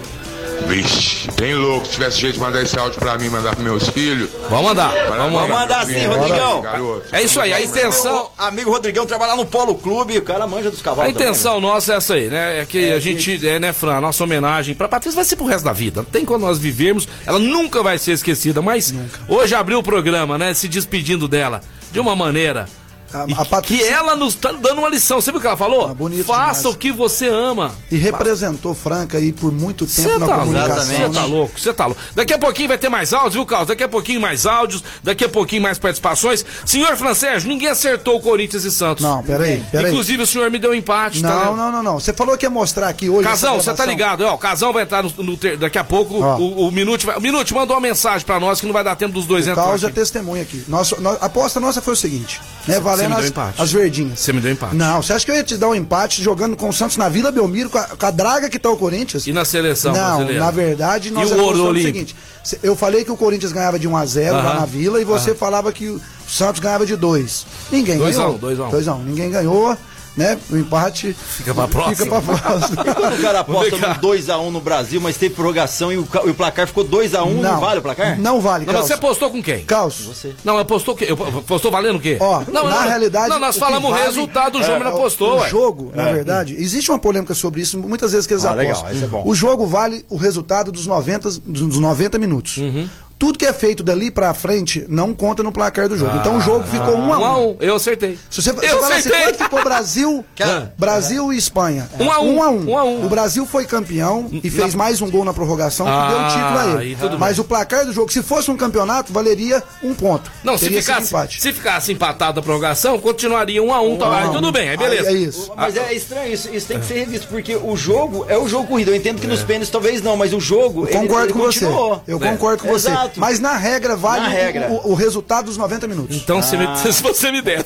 [0.66, 1.86] Vixe, bem louco.
[1.86, 4.30] Se tivesse jeito de mandar esse áudio pra mim, mandar pros meus filhos.
[4.48, 4.90] Vamos mandar.
[4.92, 5.54] Vamos Vamos mandar.
[5.60, 6.62] mandar sim, Bora, Rodrigão.
[6.62, 7.02] garoto.
[7.12, 8.12] É isso aí, a intenção.
[8.38, 11.12] Meu amigo Rodrigão trabalha no Polo Clube, o cara manja dos A cavalos.
[11.12, 12.60] intenção nossa é essa aí, né?
[12.60, 15.46] É que a gente, é, né, Fran, a nossa homenagem pra Patrícia vai ser pro
[15.46, 16.00] resto da vida.
[16.02, 18.94] Não tem quando nós vivermos, ela nunca vai ser esquecida, mas
[19.28, 20.54] hoje abriu o programa, né?
[20.54, 21.60] Se despedindo dela
[21.92, 22.66] de uma maneira.
[23.14, 25.20] A- a Patrícia- Que ela nos tá dando uma lição.
[25.20, 25.88] Você viu o que ela falou?
[25.88, 26.74] Ah, bonito Faça demais.
[26.74, 27.72] o que você ama.
[27.90, 30.84] E representou Franca aí por muito tempo Você na tá, comunicação.
[30.84, 32.00] você tá louco, você tá louco.
[32.14, 33.68] Daqui a pouquinho vai ter mais áudios, viu, Carlos?
[33.68, 36.44] Daqui a pouquinho mais áudios, daqui a pouquinho mais participações.
[36.64, 39.02] Senhor Francés, ninguém acertou o Corinthians e Santos.
[39.04, 39.90] Não, peraí, peraí.
[39.92, 41.28] Inclusive o senhor me deu um empate, tá?
[41.28, 41.62] Não, né?
[41.62, 42.00] não, não, não.
[42.00, 43.28] Você falou que ia mostrar aqui hoje.
[43.28, 44.22] Casão, você tá ligado?
[44.24, 46.20] Ó, o Casão vai entrar no, no ter- daqui a pouco.
[46.22, 46.36] Ó.
[46.36, 47.18] O, o Minute vai.
[47.20, 49.62] Minute mandou uma mensagem pra nós que não vai dar tempo dos dois O entrar.
[49.62, 50.64] Carlos é testemunha aqui.
[50.68, 52.80] Nossa, no- a aposta nossa foi o seguinte, né?
[53.08, 53.62] Me deu as, empate.
[53.62, 54.18] as verdinhas.
[54.20, 54.74] Você me deu empate.
[54.76, 57.08] Não, você acha que eu ia te dar um empate jogando com o Santos na
[57.08, 59.26] Vila Belmiro, com a, com a draga que tá o Corinthians?
[59.26, 60.44] E na seleção Não, brasileira?
[60.44, 61.92] na verdade, nós E o ouro olímpico?
[61.98, 62.16] seguinte.
[62.62, 64.60] Eu falei que o Corinthians ganhava de 1 a 0 lá Aham.
[64.60, 67.46] na Vila e você falava que o Santos ganhava de 2.
[67.72, 68.34] Ninguém Dois ganhou.
[68.34, 68.70] um, dois a um.
[68.70, 69.02] 2 a 1.
[69.02, 69.76] Ninguém ganhou,
[70.16, 70.38] né?
[70.50, 71.96] O empate Fica pra próxima.
[71.96, 72.84] fica pra próxima.
[72.94, 76.34] Quando o cara aposta no 2x1 no Brasil, mas teve prorrogação e o, e o
[76.34, 78.18] placar ficou 2x1, não, vale o placar?
[78.20, 79.64] Não vale, Não, mas você apostou com quem?
[79.64, 81.08] Carlos, Não, apostou o quê?
[81.10, 82.16] Apostou valendo o quê?
[82.20, 83.28] Ó, não, na não, realidade.
[83.28, 85.48] Não, nós o falamos o vale- resultado do jogo, é, não o- apostou, O ué.
[85.48, 88.74] jogo, na verdade, existe uma polêmica sobre isso, muitas vezes que eles Ah, apostam.
[88.76, 89.22] legal, esse é bom.
[89.26, 92.56] O jogo vale o resultado dos 90, dos 90 minutos.
[92.58, 92.88] Uhum.
[93.24, 96.14] Tudo que é feito dali pra frente não conta no placar do jogo.
[96.18, 97.20] então o jogo ficou um a um.
[97.20, 98.18] Um a um, eu acertei.
[98.30, 99.22] Se você, você Eu assim, acertei.
[99.22, 100.24] quanto ficou Brasil.
[100.76, 101.88] Brasil e Espanha?
[101.98, 102.36] Um a um.
[102.36, 102.70] Um a um.
[102.70, 103.06] Um a um.
[103.06, 106.28] O Brasil foi campeão e fez mais um gol na prorrogação que Ah, deu o
[106.28, 107.16] título a ele.
[107.18, 110.30] Mas o placar do jogo, se fosse um campeonato, valeria um ponto.
[110.42, 111.40] Não, se Teria ficasse, empate.
[111.40, 113.96] se ficasse empatado a prorrogação, continuaria um a um.
[113.96, 115.08] tá, aí tudo bem, aí beleza.
[115.08, 115.50] Aí é isso.
[115.56, 118.66] Mas é estranho, isso, isso tem que ser revisto, porque o jogo é o jogo
[118.66, 118.90] corrido.
[118.90, 120.82] Eu entendo que nos pênaltis talvez não, mas o jogo.
[120.86, 121.60] Eu concordo ele, ele com você.
[121.60, 122.02] continuou.
[122.06, 122.20] Eu É.
[122.30, 122.90] concordo com você.
[123.14, 123.20] Exato.
[123.20, 124.68] Mas na regra vale Na regra.
[124.70, 126.16] O, o resultado dos 90 minutos.
[126.16, 127.64] Então, se, me- se você me der.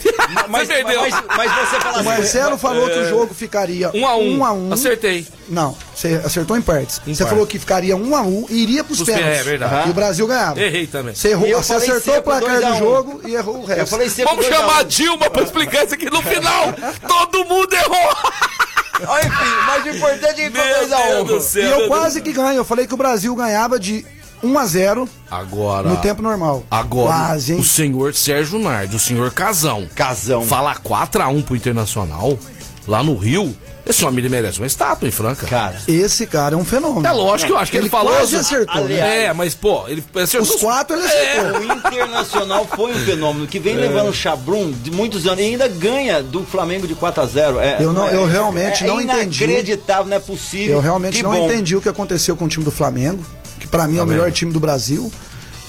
[0.48, 1.00] Mas, você perdeu.
[1.00, 2.08] mas, mas você fala O assim.
[2.08, 4.38] Marcelo falou que o jogo ficaria Um a um.
[4.38, 4.72] um a um.
[4.72, 5.26] Acertei.
[5.48, 6.98] Não, você acertou em partes.
[7.06, 7.28] Em você partes.
[7.30, 9.34] falou que ficaria um a um e iria pros Pros pênaltis.
[9.34, 9.88] pé- é verdade.
[9.88, 10.60] E o Brasil ganhava.
[10.60, 11.14] Errei também.
[11.14, 12.78] Você, errou, você acertou o placar do um.
[12.78, 13.80] jogo e errou o resto.
[13.80, 14.84] Eu falei Vamos chamar a um.
[14.84, 16.74] Dilma pra explicar isso aqui no final.
[17.08, 18.16] Todo mundo errou.
[19.06, 19.30] Ó, Enfim,
[19.66, 21.80] mas o importante é que foi Meu 2 a 1 Deus do E céu.
[21.80, 22.56] eu quase que ganho.
[22.58, 24.04] Eu falei que o Brasil ganhava de
[24.42, 25.88] 1 a 0 Agora.
[25.88, 26.64] no tempo normal.
[26.70, 27.60] Agora, Quase, hein?
[27.60, 29.86] o senhor Sérgio Nardi, o senhor Casão.
[29.94, 30.42] Casão.
[30.42, 32.38] Fala 4x1 pro Internacional,
[32.86, 33.54] lá no Rio.
[33.86, 35.46] Esse homem ele merece uma estátua em Franca.
[35.46, 35.78] Cara.
[35.88, 37.06] Esse cara é um fenômeno.
[37.06, 38.12] É lógico eu acho que ele, Ele falou.
[38.12, 39.24] quase acertou, né?
[39.24, 40.42] É, mas, pô, ele acertou.
[40.56, 41.58] Os quatro ele acertou.
[41.60, 45.66] O Internacional foi um fenômeno que vem levando o Chabrum de muitos anos e ainda
[45.68, 49.00] ganha do Flamengo de 4 a 0 é, Eu não- é- eu realmente é não
[49.00, 49.42] entendi.
[49.44, 50.74] inacreditável, não é possível.
[50.76, 51.46] Eu realmente Que não bom.
[51.46, 53.24] entendi o que aconteceu com o time do Flamengo,
[53.58, 55.12] que pra mim é o Tá melhor time do Brasil.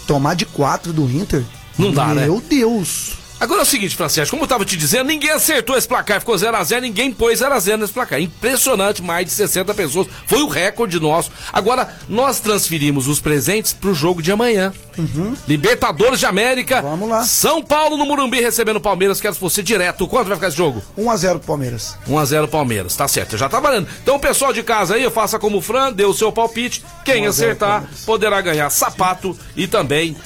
[0.08, 1.44] Tomar de 4 do Inter.
[1.78, 2.24] Não dá, né?
[2.24, 3.14] Meu Deus.
[3.40, 6.36] Agora é o seguinte, Francisco, como eu tava te dizendo, ninguém acertou esse placar, ficou
[6.36, 8.20] 0x0, ninguém pôs 0x0 nesse placar.
[8.20, 10.08] Impressionante, mais de 60 pessoas.
[10.28, 11.32] Foi o recorde nosso.
[11.54, 14.74] Agora, nós transferimos os presentes pro jogo de amanhã.
[15.48, 16.84] Libertadores de América.
[16.84, 16.90] Uhum.
[16.90, 17.24] Vamos lá.
[17.24, 19.22] São Paulo no Morumbi recebendo o Palmeiras.
[19.22, 20.06] Quero você direto.
[20.06, 20.84] Quanto vai ficar esse jogo?
[20.98, 21.98] 1 a 0 pro Palmeiras.
[22.10, 23.88] 1x0 Palmeiras, tá certo, já tá valendo.
[24.04, 26.84] Então, o pessoal de casa aí, faça como o Fran, dê o seu palpite.
[27.06, 30.18] Quem 1 a 0 acertar poderá ganhar sapato e também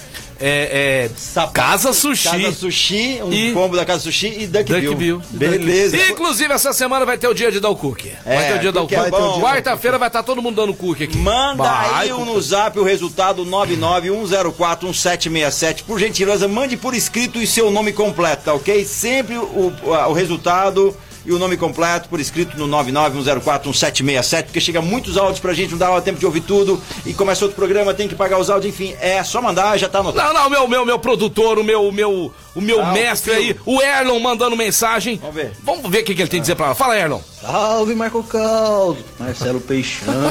[0.45, 2.27] é, é, Sapato, Casa Sushi.
[2.29, 5.21] Casa Sushi, um E- combo da Casa Sushi e Duck, Duck Bill.
[5.29, 5.95] Beleza.
[6.09, 8.11] Inclusive, essa semana vai ter o dia de dar o cookie.
[8.25, 9.41] vai É, ter o dia de dar o cookie é.
[9.41, 11.17] Quarta-feira vai estar todo mundo dando cookie aqui.
[11.17, 15.83] Manda Vai, aí um no zap o resultado 991041767.
[15.83, 18.83] Por gentileza, mande por escrito e seu nome completo, tá ok?
[18.85, 19.73] Sempre o,
[20.09, 20.95] o resultado
[21.25, 25.77] e o nome completo por escrito no 991041767, porque chega muitos áudios pra gente, não
[25.77, 26.81] dá tempo de ouvir tudo.
[27.05, 29.99] E começa outro programa, tem que pagar os áudios, enfim, é só mandar, já tá
[29.99, 30.33] anotado.
[30.33, 33.31] Não, não, meu, meu, meu produtor, o meu, o meu, o meu Ah, o mestre
[33.31, 35.17] aí, o Erlon mandando mensagem.
[35.17, 35.51] Vamos ver.
[35.63, 36.75] Vamos ver o que, que ele tem a dizer pra ela.
[36.75, 37.19] Fala, Erlon.
[37.41, 38.97] Salve, Marco Caldo!
[39.19, 40.13] Marcelo Peixão.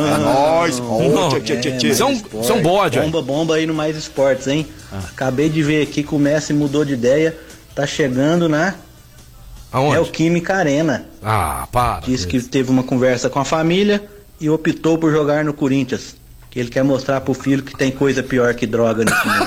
[0.63, 1.87] É.
[1.87, 4.67] Isso é é um bode, Bomba, bomba aí no Mais Esportes, hein?
[5.11, 7.37] Acabei de ver aqui que o Messi mudou de ideia.
[7.75, 8.75] Tá chegando na
[9.73, 9.95] Aonde?
[9.95, 11.07] Neoquímica Arena.
[11.23, 12.01] Ah, para.
[12.01, 14.05] Disse que teve uma conversa com a família
[14.41, 16.17] e optou por jogar no Corinthians.
[16.51, 19.47] Que ele quer mostrar pro filho que tem coisa pior que droga nesse mundo.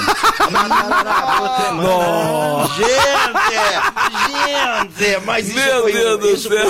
[2.75, 4.14] Gente,
[4.79, 6.65] gente, mas isso Meu foi, Deus do isso céu.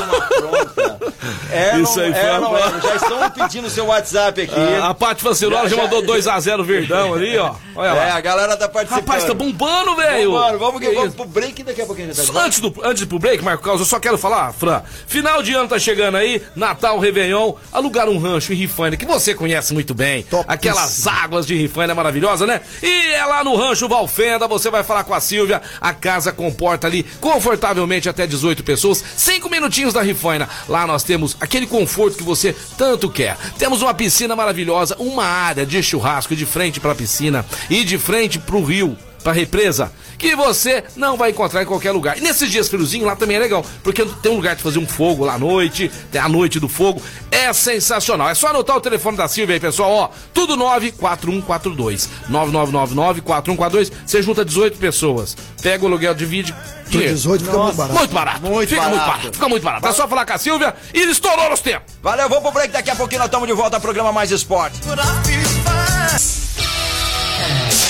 [1.51, 4.53] Erlon, Isso aí foi Erlon, uma- Erlon, já estão pedindo seu WhatsApp aqui.
[4.81, 7.53] Ah, a Paty Facilola já, Já- mandou já- 2x0 Verdão ali, ó.
[7.75, 8.15] Olha é, lá.
[8.15, 9.05] a galera tá participando.
[9.05, 10.31] Rapaz, tá bombando, velho.
[10.31, 11.15] Vamos, vamos, que, Que vamos isso?
[11.17, 12.13] pro break daqui a pouquinho.
[12.13, 14.81] tá Antes, do, antes de pro break, Marco Carlos, eu só quero falar, Fran.
[15.07, 19.33] Final de ano tá chegando aí, Natal, Réveillon, alugar um rancho em Rifaina, que você
[19.33, 20.23] conhece muito bem.
[20.23, 20.45] Topíssimo.
[20.51, 22.61] Aquelas águas de Rifaina maravilhosa, né?
[22.81, 25.61] E é lá no rancho Valfenda, você vai falar com a Silvia.
[25.81, 30.49] A casa comporta ali confortavelmente até 18 pessoas, cinco minutinhos da Rifaina.
[30.67, 33.37] Lá nós temos aquele conforto que você tanto quer.
[33.57, 38.39] Temos uma piscina maravilhosa, uma área de churrasco de frente pra piscina e de frente
[38.39, 42.15] pro rio pra represa, que você não vai encontrar em qualquer lugar.
[42.15, 44.85] E nesses dias friozinhos lá também é legal, porque tem um lugar de fazer um
[44.85, 48.29] fogo lá à noite, tem a noite do fogo, é sensacional.
[48.29, 54.45] É só anotar o telefone da Silvia aí, pessoal, ó, tudo 94142 9999-4142, você junta
[54.45, 56.53] 18 pessoas, pega o aluguel, divide,
[56.87, 57.15] dinheiro.
[57.15, 57.97] 18 fica muito barato.
[57.97, 59.17] Muito barato, Muito fica muito barato.
[59.17, 59.87] barato, fica muito barato.
[59.87, 61.95] É só falar com a Silvia e estourou nos tempos.
[62.03, 62.71] Valeu, vamos pro break.
[62.71, 64.79] Daqui a pouquinho nós estamos de volta ao programa Mais Esporte.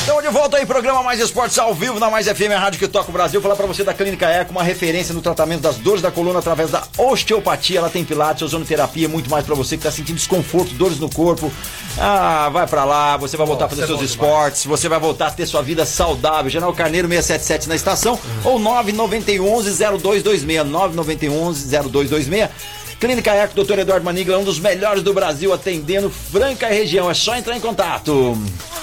[0.05, 2.87] Estamos de volta aí, programa Mais Esportes ao vivo na Mais FM, a rádio que
[2.87, 3.41] toca o Brasil.
[3.41, 6.69] Falar pra você da Clínica Eco, uma referência no tratamento das dores da coluna através
[6.69, 7.79] da osteopatia.
[7.79, 11.51] Ela tem pilates, ozonoterapia, muito mais pra você que tá sentindo desconforto, dores no corpo.
[11.97, 15.31] Ah, vai pra lá, você vai voltar a fazer seus esportes, você vai voltar a
[15.31, 16.51] ter sua vida saudável.
[16.51, 22.27] General Carneiro 677 na estação ou 991 0226 991 0226
[22.99, 27.09] Clínica Eco, doutor Eduardo Manigla, um dos melhores do Brasil, atendendo Franca e região.
[27.09, 28.37] É só entrar em contato.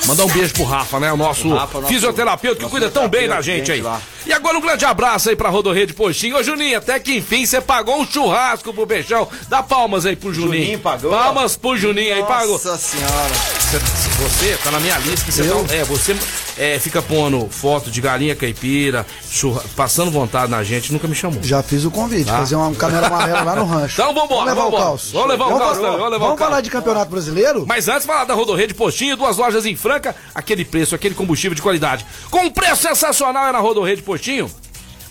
[0.06, 1.12] Mandar um beijo pro Rafa, né?
[1.12, 3.80] O nosso, Rafa, nosso- fisioterapeuta que nosso cuida tão bem da gente aí.
[3.80, 4.00] lá.
[4.26, 6.36] E agora um grande abraço aí pra Rodorrede Postinho.
[6.36, 9.26] Ô Juninho, até que enfim você pagou um churrasco pro Peixão.
[9.48, 10.62] Dá palmas aí pro Juninho.
[10.62, 11.10] Juninho pagou?
[11.10, 12.52] Palmas pro Juninho aí, pagou.
[12.52, 13.34] Nossa senhora.
[13.34, 15.64] Você, você tá na minha lista que você Eu?
[15.64, 16.14] tá, É, você
[16.58, 21.42] é, fica pondo foto de galinha caipira, churra- passando vontade na gente, nunca me chamou.
[21.42, 22.38] Já fiz o convite, Tá.
[22.38, 23.94] fazer uma câmera amarela lá no rancho.
[24.00, 24.82] Então vambora, Vamos levar o vambora.
[24.84, 25.12] calço.
[25.12, 26.38] Vamos levar o calço vamos levar o Vamos calço.
[26.50, 27.64] falar de campeonato brasileiro?
[27.66, 31.62] Mas antes, falar da Rodorrede Postinho, duas lojas em Franca, aquele preço, aquele combustível de
[31.62, 32.04] qualidade.
[32.30, 34.50] Com um preço sensacional é na Rodorrede Postinho.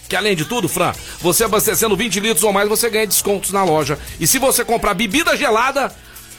[0.07, 3.63] Que além de tudo, Fran, você abastecendo 20 litros ou mais, você ganha descontos na
[3.63, 3.97] loja.
[4.19, 5.89] E se você comprar bebida gelada,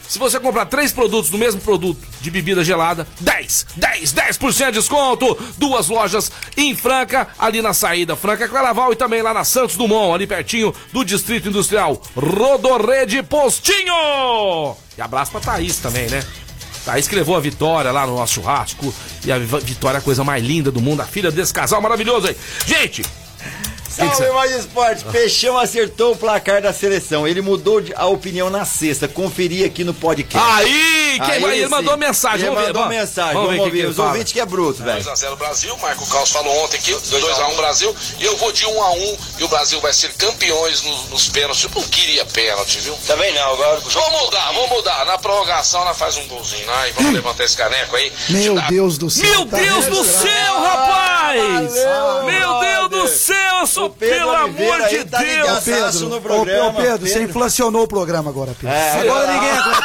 [0.07, 4.71] se você comprar três produtos do mesmo produto de bebida gelada, 10, 10, 10% de
[4.73, 5.37] desconto.
[5.57, 10.13] Duas lojas em Franca, ali na saída Franca Claraval e também lá na Santos Dumont,
[10.13, 12.01] ali pertinho do Distrito Industrial.
[12.15, 14.75] Rodorrede Postinho!
[14.97, 16.23] E abraço pra Thaís também, né?
[16.85, 18.93] Thaís que levou a vitória lá no nosso churrasco.
[19.25, 21.81] E a vi- vitória é a coisa mais linda do mundo, a filha desse casal
[21.81, 22.35] maravilhoso aí.
[22.65, 23.03] Gente!
[24.01, 25.05] Que que Salve cê- mais esporte.
[25.05, 27.27] Peixão acertou o placar da seleção.
[27.27, 29.07] Ele mudou a opinião na sexta.
[29.07, 30.47] Conferi aqui no podcast.
[30.51, 31.69] Aí, quem vai- ele sim.
[31.69, 33.33] mandou mensagem, Ele vamos ver, mandou vamos- mensagem.
[33.33, 33.79] vamos Vamos, ver o que que ouvir.
[33.79, 34.09] ele Os fala.
[34.09, 35.03] ouvintes que é bruto, velho.
[35.03, 39.43] 2x0 Brasil, Marco Carlos falou ontem que 2x1 Brasil e eu vou de 1x1 e
[39.43, 41.63] o Brasil vai ser campeões nos, nos pênaltis.
[41.63, 42.95] Eu não queria pênalti, viu?
[43.07, 43.79] Também não, agora.
[43.79, 45.05] Vamos mudar, vamos mudar.
[45.05, 48.11] Na prorrogação nós faz um golzinho lá e vamos levantar esse caneco aí.
[48.29, 49.29] Meu Deus do céu.
[49.29, 51.73] Meu tá Deus do céu, rapaz!
[51.73, 55.49] valeu, Meu Deus do céu, eu sou, Pedro pelo amor de aí tá Deus!
[55.49, 57.29] Ô, Pedro, no ô, programa, ô, Pedro, você Pedro.
[57.29, 58.75] inflacionou o programa agora, Pedro.
[58.75, 59.81] É, agora ninguém aguenta.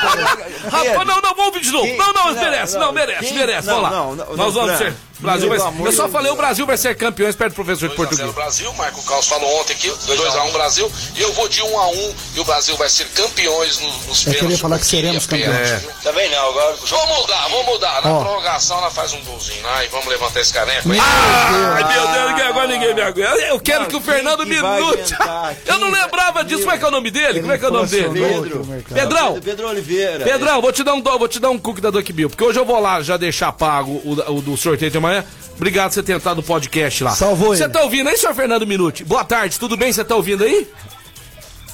[0.70, 1.84] Rapaz, não, não, vamos ouvir de novo.
[1.86, 3.66] Quem- Não, não, merece, não, não, merece, quem- merece.
[3.68, 3.96] não, Vamos lá.
[3.98, 4.94] não, não, Nós vamos ser.
[5.18, 6.36] Brasil vai Eu só falei o.
[6.36, 8.30] Brasil vai ser campeão, espero professor de 2x0 português.
[8.32, 12.44] Brasil, Marco Carlos falou ontem que 2x1 Brasil e eu vou de 1x1 e o
[12.44, 14.60] Brasil vai ser campeões nos, nos Eu queria pênaltis.
[14.60, 15.56] falar Eu que seremos campeões.
[15.56, 15.90] pênalti, viu?
[16.02, 16.76] Também não, agora.
[16.86, 18.02] Vamos mudar, vamos mudar.
[18.02, 18.20] Na Ó.
[18.22, 20.98] prorrogação nós faz um golzinho lá e vamos levantar esse caneco aí.
[21.00, 23.34] Ai, meu Deus, ninguém- agora ninguém me aguenta.
[23.40, 25.56] Eu quero Não, que o Fernando que aguentar?
[25.66, 26.60] Eu não lembrava disso.
[26.60, 27.40] Como é que é o nome dele?
[27.40, 28.08] Como é que é o nome dele?
[28.20, 28.68] Pedro.
[28.78, 28.94] aqui.
[28.94, 30.24] Pedrão, Pedro Oliveira.
[30.24, 32.44] Pedrão, vou te dar um, do- vou te dar um cookie da Duck Bill, porque
[32.44, 35.24] hoje eu vou lá já deixar pago o, o do sorteio de amanhã.
[35.56, 37.10] Obrigado por você ter entrado no podcast lá.
[37.10, 39.04] Salvou Você tá ouvindo aí, senhor Fernando Minuti?
[39.04, 39.92] Boa tarde, tudo bem?
[39.92, 40.70] Você tá ouvindo aí?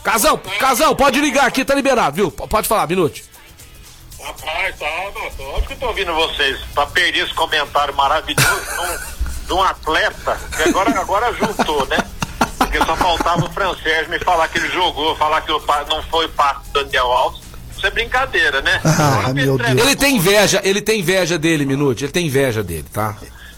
[0.03, 2.31] Casão, Casão, pode ligar aqui, tá liberado, viu?
[2.31, 3.25] P- Pode falar, Minuti.
[4.23, 5.47] Rapaz, tá, doutor.
[5.53, 9.63] Lógico que eu tô ouvindo vocês pra perder esse comentário maravilhoso de um, de um
[9.63, 11.99] atleta que agora, agora juntou, né?
[12.59, 16.29] Porque só faltava o francês me falar que ele jogou, falar que o não foi
[16.29, 17.41] passe do Daniel Alves.
[17.85, 18.81] Isso é brincadeira, né?
[18.83, 22.05] Ah, meu treinar Ele tem inveja, ele tem inveja dele, Minuti.
[22.05, 23.15] Ele tem inveja dele, tá?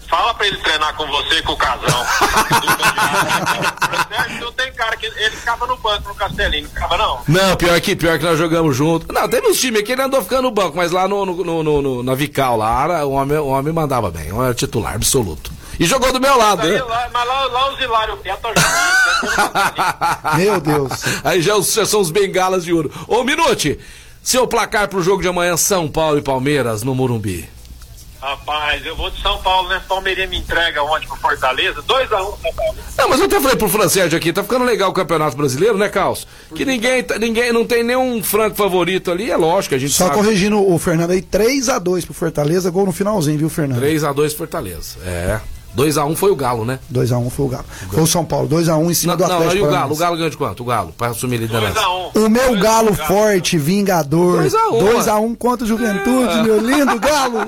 [0.09, 2.05] Fala pra ele treinar com você e com o Casão.
[2.05, 7.21] Francês, não tem cara que ele ficava no banco no Castelinho, não ficava não?
[7.29, 9.13] Não, pior que, pior que nós jogamos junto.
[9.13, 11.63] Não, teve uns times aqui, ele andou ficando no banco, mas lá no, no, no-
[11.63, 14.95] no- no- na Vical, lá, o homem, o homem mandava bem, o homem era titular
[14.95, 15.51] absoluto.
[15.79, 16.83] E jogou do meu lado, Aí, né?
[16.83, 20.33] lá, mas lá, lá os Hilário Neto ajudam.
[20.39, 20.93] Meu Deus.
[21.23, 22.91] Aí já, os- já são os bengalas de ouro.
[23.09, 23.79] Ô, Minute,
[24.27, 27.49] seu placar pro jogo de amanhã, São Paulo e Palmeiras, no Morumbi.
[28.21, 29.81] Rapaz, eu vou de São Paulo, né?
[29.87, 32.75] Palmeiras me entrega ontem pro Fortaleza, 2x1 um, São Paulo.
[32.99, 35.89] Não, mas eu até falei pro Francérgio aqui, tá ficando legal o Campeonato Brasileiro, né,
[35.89, 36.27] Carlos?
[36.53, 40.07] Que ninguém, tá- ninguém, não tem nenhum franco favorito ali, é lógico, a gente Só
[40.07, 40.17] sabe.
[40.17, 43.81] corrigindo o Fernando aí, 3x2 pro Fortaleza, gol no finalzinho, viu, Fernando?
[43.81, 45.41] 3x2 Fortaleza, é.
[45.77, 46.79] 2x1 foi o Galo, né?
[46.93, 47.65] 2x1 foi o Galo.
[47.91, 49.65] Foi o São Paulo, 2x1 em cima Não, do não, Atlético.
[49.65, 49.93] e o Galo?
[49.95, 49.97] O.
[49.97, 50.63] Galo ganhou de quanto?
[50.63, 51.81] O Galo, pra assumir a liderança.
[51.81, 52.07] 2x1.
[52.25, 54.39] O meu galo forte, vingador.
[54.41, 57.41] 2 a 1, 2x1 contra o Juventude, meu lindo galo.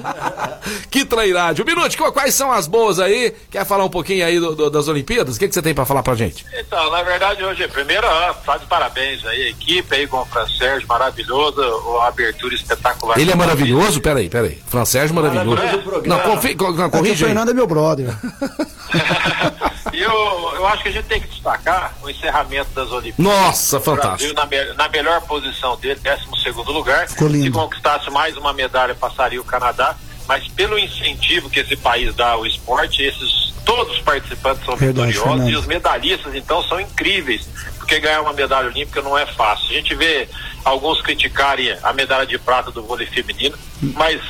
[0.91, 1.63] Que trairagem.
[1.63, 3.33] O Minute, qu- quais são as boas aí?
[3.51, 5.37] Quer falar um pouquinho aí do- do- das Olimpíadas?
[5.37, 6.45] O que, que você tem pra falar pra gente?
[6.59, 8.07] Então, na verdade, hoje é primeiro
[8.45, 11.61] tá de parabéns aí, a equipe aí com o Fran Sérgio, maravilhoso,
[12.03, 13.19] a abertura espetacular.
[13.19, 14.01] Ele é maravilhoso?
[14.01, 14.59] Peraí, peraí.
[14.67, 15.51] Francérgio maravilhoso.
[15.57, 16.23] Maravilhoso o programa.
[16.23, 17.31] Não, confi, co- não, É o corrige aí.
[17.31, 18.15] Fernando é meu brother.
[19.93, 20.13] E eu,
[20.55, 23.19] eu acho que a gente tem que destacar o encerramento das Olimpíadas.
[23.19, 24.35] Nossa, fantástico.
[24.35, 27.09] na, me- na melhor posição dele, 12 segundo lugar.
[27.09, 27.45] Ficou lindo.
[27.47, 29.97] Se conquistasse mais uma medalha, passaria o Canadá.
[30.27, 35.09] Mas pelo incentivo que esse país dá ao esporte, esses todos os participantes são Verdade,
[35.13, 35.51] vitoriosos Fernando.
[35.51, 39.71] e os medalhistas então são incríveis, porque ganhar uma medalha olímpica não é fácil.
[39.71, 40.29] A gente vê
[40.65, 43.57] alguns criticarem a medalha de prata do vôlei feminino,
[43.95, 44.21] mas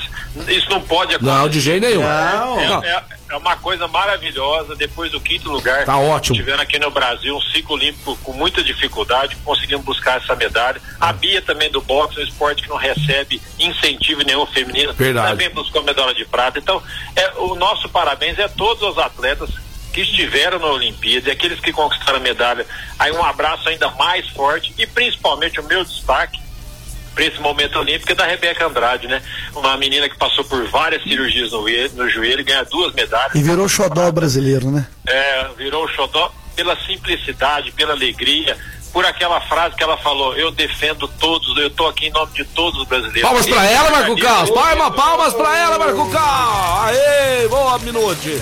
[0.47, 1.37] isso não pode acontecer.
[1.39, 2.03] Não, de jeito nenhum.
[2.03, 2.85] É, Não.
[2.85, 4.75] é- é uma coisa maravilhosa.
[4.77, 6.37] Depois do quinto lugar, Tá ótimo.
[6.37, 10.81] tivendo aqui no Brasil um ciclo olímpico com muita dificuldade, conseguimos buscar essa medalha.
[11.01, 15.31] A Bia também do boxe, um esporte que não recebe incentivo nenhum feminino, Verdade.
[15.31, 16.59] também buscou a medalha de prata.
[16.59, 16.83] Então,
[17.17, 21.33] é, o nosso parabéns é a todos os atletas que que estiveram na Olimpíada e
[21.33, 22.65] aqueles que conquistaram a medalha.
[22.99, 26.39] Aí um abraço ainda mais forte e principalmente o meu destaque
[27.19, 29.21] para esse momento olímpico é da Rebeca Andrade, né?
[29.53, 33.35] Uma menina que passou por várias cirurgias no, no joelho, ganha duas medalhas.
[33.35, 34.87] E virou xodó brasileiro, né?
[35.05, 38.57] É, virou xodó pela simplicidade, pela alegria,
[38.93, 42.45] por aquela frase que ela falou, eu defendo todos, eu tô aqui em nome de
[42.45, 43.23] todos os brasileiros.
[43.23, 44.51] Palmas pra ela, Marco Caos.
[44.51, 46.85] Palma, palmas pra ela, Marco Caos.
[46.85, 48.41] Aê, boa, Minute.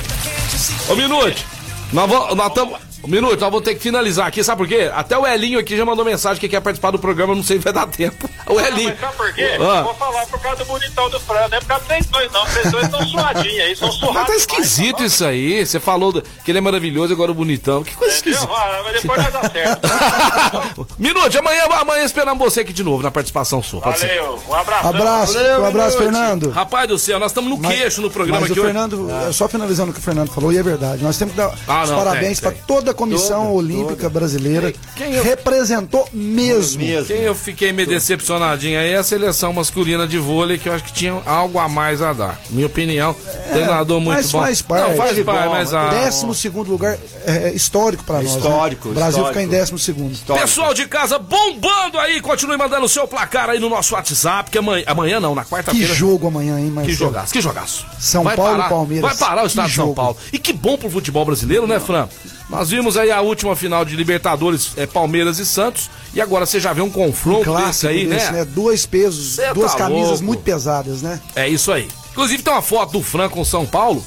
[0.91, 1.47] Ô, Minute,
[1.95, 2.11] nós
[2.49, 2.86] estamos...
[3.05, 4.91] Um minuto, nós vamos ter que finalizar aqui, sabe por quê?
[4.95, 7.65] Até o Elinho aqui já mandou mensagem que quer participar do programa, não sei se
[7.65, 8.29] vai dar tempo.
[8.49, 8.91] O Elinho.
[8.91, 9.59] Não, sabe por quê?
[9.61, 9.83] Ah.
[9.83, 12.47] Vou falar por causa do bonitão do Fran, não é por causa dos dois, não.
[12.47, 14.15] Vocês dois estão suadinhos aí, são surrados.
[14.23, 15.67] Mas tá esquisito demais, isso aí.
[15.67, 17.83] Você falou que ele é maravilhoso, agora o bonitão.
[17.83, 18.35] Que coisa Entendeu?
[18.39, 18.57] esquisita.
[18.57, 20.87] Ah, mas depois vai dar certo.
[20.97, 23.81] Minuto, amanhã, amanhã esperamos você aqui de novo na participação sua.
[23.81, 24.87] Valeu, um abraço.
[24.87, 26.51] Abraço, Valeu, um abraço, Fernando.
[26.51, 29.35] Rapaz do céu, nós estamos no queixo no programa mas aqui o Fernando, hoje.
[29.35, 31.03] Só finalizando o que o Fernando falou, e é verdade.
[31.03, 34.73] Nós temos que dar Ah, os não, parabéns para toda a comissão Toda, olímpica brasileira.
[34.95, 36.83] Quem eu- Representou mesmo.
[37.07, 40.85] Quem eu fiquei meio decepcionadinho aí é a seleção masculina de vôlei, que eu acho
[40.85, 42.41] que tinha algo a mais a dar.
[42.51, 43.15] Minha opinião,
[43.53, 44.41] treinador muito mas bom.
[44.41, 44.89] faz parte.
[44.91, 45.89] Não, faz parte, mas a...
[45.89, 48.33] Décimo segundo lugar é, histórico para nós.
[48.33, 48.39] né?
[48.39, 49.29] Histórico, O Brasil histórico.
[49.41, 50.17] fica em décimo segundo.
[50.39, 54.59] Pessoal de casa bombando aí, continue mandando o seu placar aí no nosso WhatsApp, que
[54.59, 55.95] amanhã, amanhã não, na Que quarta-feira.
[55.95, 56.87] jogo amanhã, hein, Marcelo?
[56.87, 57.87] Que jogaço, que jogaço.
[57.99, 59.11] São Vai Paulo e parar- Palmeiras.
[59.11, 59.95] Vai parar o estado Que de São.
[59.95, 60.17] Paulo.
[60.33, 62.09] E que bom pro futebol brasileiro, né, Fran?
[62.49, 66.61] Nós vimos aí a última final de Libertadores, é, Palmeiras e Santos, e agora você
[66.61, 68.45] já vê um confronto desse Clássico aí, desse, né?
[68.45, 70.25] Dois pesos, Cê duas tá camisas louco.
[70.25, 71.19] muito pesadas, né?
[71.35, 71.89] É isso aí.
[72.13, 74.05] Inclusive tem uma foto do Fran com São Paulo.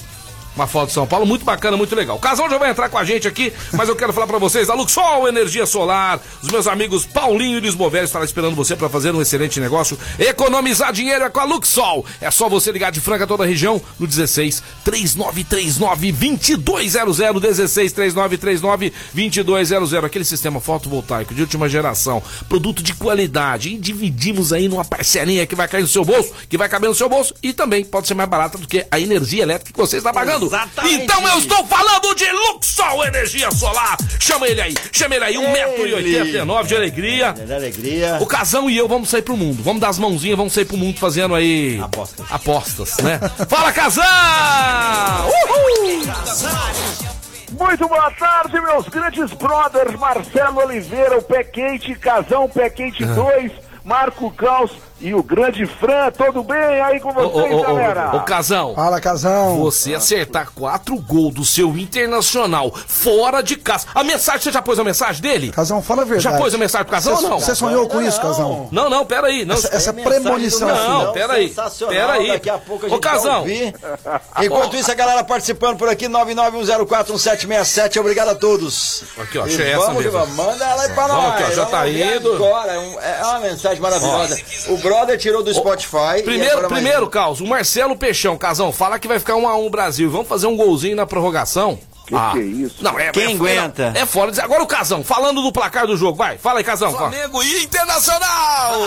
[0.59, 2.17] Uma foto de São Paulo muito bacana, muito legal.
[2.17, 4.69] O Casal já vai entrar com a gente aqui, mas eu quero falar pra vocês,
[4.69, 9.15] a Luxol Energia Solar, os meus amigos Paulinho e Lisbovelli estarão esperando você pra fazer
[9.15, 9.97] um excelente negócio.
[10.19, 12.05] Economizar dinheiro é com a Luxol.
[12.19, 18.93] É só você ligar de Franca toda a região no 16 3939 2200 16 3939
[19.13, 19.93] 2200.
[19.93, 23.69] Aquele sistema fotovoltaico de última geração, produto de qualidade.
[23.69, 26.95] E dividimos aí numa parcelinha que vai cair no seu bolso, que vai caber no
[26.95, 29.95] seu bolso e também pode ser mais barata do que a energia elétrica que você
[29.95, 30.48] está pagando.
[30.49, 31.03] Exatamente.
[31.03, 33.97] Então eu estou falando de Luxol Energia Solar.
[34.19, 37.33] Chama ele aí, chama ele aí, 1,89m de alegria.
[37.33, 38.17] De alegria.
[38.19, 39.61] O Casão e eu vamos sair pro mundo.
[39.63, 41.79] Vamos dar as mãozinhas, vamos sair pro mundo fazendo aí.
[41.79, 42.25] Apostas.
[42.31, 43.19] Apostas, né?
[43.47, 44.03] Fala, Casão!
[45.27, 46.03] Uhul!
[47.51, 53.51] Muito boa tarde, meus grandes brothers, Marcelo Oliveira, o Pé Quente, Casão, Pé Quente 2,
[53.83, 58.11] Marco Caos e o grande Fran, tudo bem aí com Ô, vocês, ô, ô, galera?
[58.13, 58.75] ô, ô, Casão.
[58.75, 59.57] Fala, Casão.
[59.59, 63.87] Você acertar quatro gols do seu internacional fora de casa.
[63.95, 65.51] A mensagem, você já pôs a mensagem dele?
[65.51, 66.23] Casão, fala a verdade.
[66.23, 67.39] Já pôs a mensagem pro Casão Você- ou não?
[67.39, 68.67] Você sonhou com isso, Casão?
[68.71, 69.45] Não, não, pera aí.
[69.45, 70.77] Não, Essa, essa premonição sua.
[71.05, 71.47] Não, pera aí.
[71.49, 72.27] Sensacional, Pera aí.
[72.29, 73.39] Daqui a pouco a Ô, gente vai Casão.
[73.39, 73.73] ouvir.
[74.41, 77.97] Enquanto isso, a galera participando por aqui, 991041767.
[77.99, 79.03] Obrigado a todos.
[79.17, 80.27] Aqui, ó, achei essa vamos, mesmo.
[80.27, 81.33] Manda ela aí pra nós.
[81.33, 82.33] aqui, ó, já tá indo.
[82.35, 84.37] Agora, é, é uma mensagem maravilhosa.
[84.67, 86.23] O brother tirou do Spotify.
[86.23, 87.09] Primeiro, primeiro, um.
[87.09, 90.09] Caos, o Marcelo Peixão, Casão, fala que vai ficar 1 a 1 Brasil.
[90.09, 91.79] Vamos fazer um golzinho na prorrogação?
[92.09, 92.75] Que que é isso?
[92.83, 93.93] Não, é, Quem é, aguenta?
[93.95, 94.41] É, fora dizer.
[94.41, 96.39] Agora o Casão, falando do placar do jogo, vai.
[96.39, 96.91] Fala aí, Casão.
[96.91, 98.81] Flamengo e Internacional!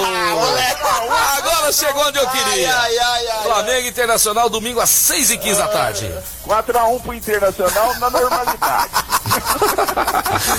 [1.38, 2.76] Agora chegou onde eu queria.
[2.76, 6.12] Ai, ai, ai, Flamengo Internacional, domingo às 6h15 da tarde.
[6.46, 8.90] 4x1 pro Internacional na normalidade.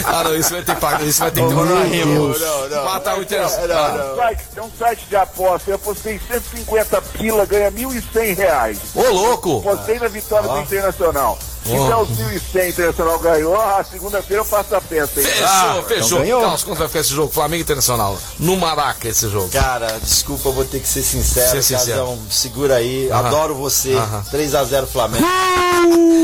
[0.06, 1.02] Ah, não, isso vai ter que pagar.
[1.04, 2.34] Isso vai ter que rima.
[2.34, 2.42] Deus.
[2.86, 3.92] Matar o Internacional.
[3.92, 8.78] Tem um site- Tem um site de aposta, eu apostei 150 pila, ganha 1.100 reais.
[8.96, 9.60] Ô, louco!
[9.60, 11.38] Apostei na vitória do Internacional.
[11.64, 15.20] Se der os 1.100 Internacional ganhou, a segunda-feira eu faço a peça.
[15.22, 15.26] hein?
[15.26, 16.20] Fechou, então fechou.
[16.20, 16.42] ganhou.
[16.42, 17.32] Carlos, quanto vai ficar esse jogo?
[17.32, 18.18] Flamengo e Internacional.
[18.40, 19.50] No Maraca esse jogo.
[19.50, 22.00] Cara, desculpa, eu vou ter que ser sincero, Ser sincero.
[22.02, 22.20] Casão.
[22.30, 23.10] Segura aí.
[23.10, 23.28] Aham.
[23.28, 23.94] Adoro você.
[23.94, 24.24] Aham.
[24.32, 25.26] 3x0 Flamengo.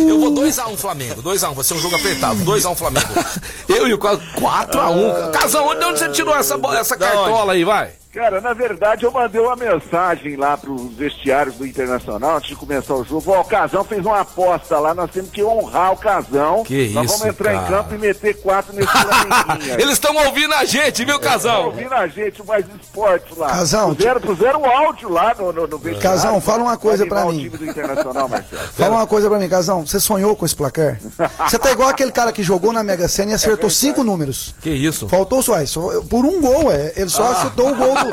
[0.07, 3.07] Eu vou 2x1 Flamengo, 2x1, vai ser um jogo apertado, 2x1 Flamengo.
[3.67, 5.31] Eu e o Casão, 4x1.
[5.31, 7.91] Casão, onde onde você tirou essa, essa cartola aí, vai?
[8.19, 12.93] Cara, na verdade eu mandei uma mensagem lá pros vestiários do Internacional antes de começar
[12.93, 13.31] o jogo.
[13.31, 16.65] Ó, o Casão fez uma aposta lá, nós temos que honrar o Casão.
[16.65, 17.65] Que nós isso, vamos entrar cara.
[17.65, 18.89] em campo e meter quatro nesse.
[19.81, 21.67] Eles estão ouvindo a gente, viu, Casão?
[21.67, 23.51] ouvindo a gente, o mais esportes lá.
[23.51, 26.01] Casão, puseram, puseram o áudio lá no, no, no vestiário.
[26.01, 27.47] Casão, fala uma coisa pra animar mim.
[27.47, 28.67] O time do Internacional, Marcelo.
[28.75, 29.85] Fala uma coisa pra mim, Casão.
[29.85, 30.99] Você sonhou com esse placar?
[31.47, 34.53] Você tá igual aquele cara que jogou na Mega Sena e acertou cinco números.
[34.61, 35.07] Que isso?
[35.07, 36.91] Faltou só, só por um gol, é.
[36.97, 38.08] Ele só chutou o gol do,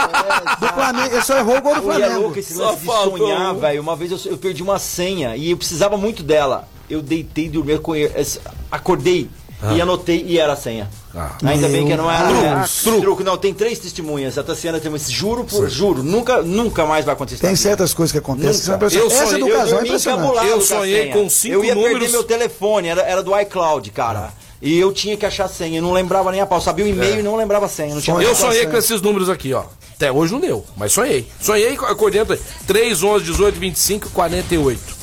[0.61, 1.15] do Flamengo.
[1.15, 2.21] Ele só errou o gol do é Flamengo.
[2.21, 3.81] louco esse lance de sonhar, velho.
[3.83, 6.69] Uma vez eu, eu perdi uma senha e eu precisava muito dela.
[6.89, 7.81] Eu deitei, dormi, eu
[8.71, 9.29] acordei.
[9.63, 9.73] Ah.
[9.73, 10.87] e anotei e era a senha.
[11.15, 11.31] Ah.
[11.43, 12.27] Ainda bem que não era
[12.61, 12.83] Deus.
[12.83, 13.01] truque.
[13.01, 13.25] truque.
[13.25, 14.37] Não, tem três testemunhas.
[14.37, 16.03] A Tassiana tem esse juro por juro.
[16.03, 17.41] Nunca, nunca mais vai acontecer.
[17.47, 18.75] Tem certas coisas que acontecem Nunca.
[18.77, 19.17] impressionantes.
[19.19, 20.21] Essa eu educação é dormi impressionante.
[20.23, 21.99] encabulado Eu sonhei com cinco Eu ia números.
[22.01, 24.31] perder meu telefone, era, era do iCloud, cara.
[24.61, 25.79] E eu tinha que achar a senha.
[25.79, 26.61] Eu não lembrava nem a pau.
[26.61, 27.21] Sabia o e-mail É.
[27.21, 27.95] e não lembrava a senha.
[27.95, 28.71] Não tinha Eu sonhei senha.
[28.71, 29.63] com esses números aqui, ó.
[29.97, 31.27] Até hoje não deu, mas sonhei.
[31.41, 32.21] Sonhei e acordei
[32.67, 34.96] 3, 11, 18, 25, 48.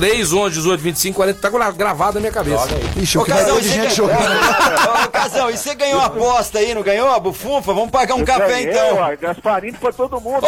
[0.00, 1.40] 3, 11, 18, 25, 40.
[1.42, 2.66] Tá gra- gravado na minha cabeça.
[2.96, 4.40] Ixi, o Ô, que vai Casão, ter e você gente ganhou- jogando.
[5.04, 7.12] Ô, Casão, e você ganhou a aposta aí, não ganhou?
[7.12, 7.74] A bufunfa?
[7.74, 8.96] Vamos pagar um Eu café ganhei, então.
[8.96, 10.46] ó, Gasparini pra todo mundo.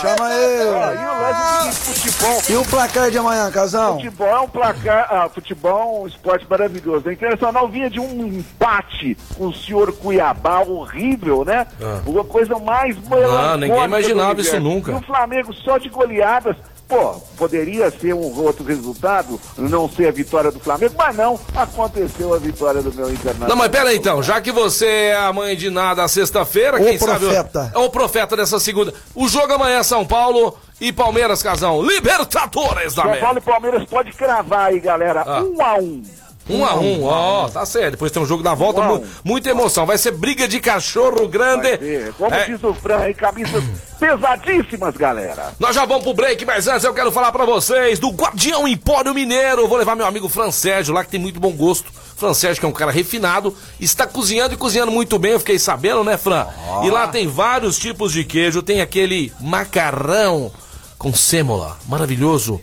[0.00, 0.74] Chama eu.
[0.74, 2.42] E o lance de futebol.
[2.50, 3.94] E o placar de amanhã, casal?
[3.94, 7.08] Futebol é um placar, ah, futebol é um esporte maravilhoso.
[7.08, 11.66] A Internacional vinha de um empate com o senhor Cuiabá, horrível, né?
[11.82, 12.00] Ah.
[12.06, 14.92] Uma coisa mais Não, ninguém imaginava isso nunca.
[14.92, 16.54] E o Flamengo só de goleadas.
[16.94, 22.32] Pô, poderia ser um outro resultado, não ser a vitória do Flamengo, mas não, aconteceu
[22.32, 23.48] a vitória do meu Internacional.
[23.48, 26.96] Não, mas pera aí então, já que você é a mãe de nada sexta-feira, quem
[26.96, 27.26] sabe.
[27.26, 27.72] profeta.
[27.74, 28.94] É o profeta dessa segunda.
[29.12, 31.82] O jogo amanhã é São Paulo e Palmeiras, Casão.
[31.82, 33.26] Libertadores da São América.
[33.26, 35.24] Paulo e Palmeiras pode cravar aí, galera.
[35.26, 35.42] Ah.
[35.42, 36.02] Um a um.
[36.48, 37.92] Um a um, ó, tá certo.
[37.92, 39.86] Depois tem um jogo da volta, Um muita emoção.
[39.86, 41.78] Vai ser briga de cachorro grande.
[42.18, 42.44] Como É.
[42.44, 43.64] diz o Fran aí, camisas
[43.98, 45.54] pesadíssimas, galera.
[45.58, 49.14] Nós já vamos pro break, mas antes eu quero falar pra vocês do Guardião Empório
[49.14, 49.66] Mineiro.
[49.66, 51.90] Vou levar meu amigo Fran Sérgio lá, que tem muito bom gosto.
[52.16, 55.58] Fran Sérgio, que é um cara refinado, está cozinhando e cozinhando muito bem, eu fiquei
[55.58, 56.46] sabendo, né, Fran?
[56.84, 60.52] E lá tem vários tipos de queijo, tem aquele macarrão
[60.96, 62.60] com sêmola, maravilhoso.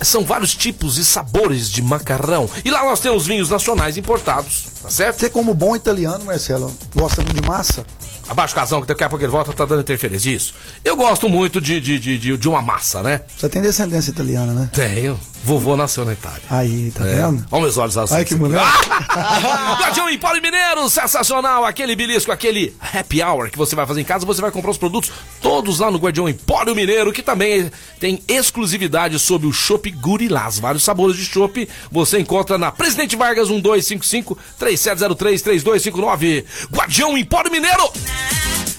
[0.00, 2.48] São vários tipos e sabores de macarrão.
[2.64, 5.20] E lá nós temos vinhos nacionais importados, tá certo?
[5.20, 7.84] Você, como bom italiano, Marcelo, gosta muito de massa?
[8.28, 10.30] Abaixa o casão, que daqui a pouco ele volta, tá dando interferência.
[10.30, 10.54] Isso.
[10.84, 13.22] Eu gosto muito de, de, de, de, de uma massa, né?
[13.36, 14.68] Você tem descendência italiana, né?
[14.72, 15.18] Tenho.
[15.46, 16.42] Vovô nasceu na Itália.
[16.50, 17.14] Aí, tá É.
[17.14, 17.46] vendo?
[17.52, 18.18] Olha meus olhos azuis.
[18.18, 18.60] Ai, que mulher.
[19.80, 21.64] Guardião Empório Mineiro, sensacional.
[21.64, 24.76] Aquele belisco, aquele happy hour que você vai fazer em casa, você vai comprar os
[24.76, 27.70] produtos todos lá no Guardião Empório Mineiro, que também
[28.00, 30.58] tem exclusividade sobre o Chopp Gurilás.
[30.58, 36.44] Vários sabores de chopp você encontra na Presidente Vargas 1255 3703 3259.
[36.72, 37.92] Guardião Empório Mineiro.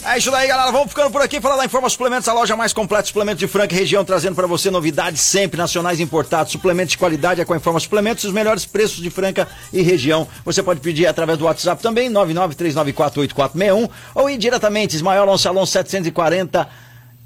[0.06, 0.72] É isso daí, galera.
[0.72, 1.42] Vamos ficando por aqui.
[1.42, 4.48] Falar da Informa Suplementos, a loja mais completa de suplementos de Franca região, trazendo para
[4.48, 6.52] você novidades sempre nacionais importados.
[6.52, 10.28] Suplementos de qualidade é com a Informa Suplementos, os melhores preços de Franca e região.
[10.46, 16.68] Você pode pedir através do WhatsApp também, 993948461, ou ir diretamente, Ismael Alonso Alonso 740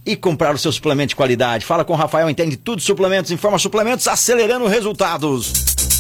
[0.06, 1.66] e comprar o seu suplemento de qualidade.
[1.66, 5.91] Fala com o Rafael, entende tudo suplementos, Informa Suplementos, acelerando resultados.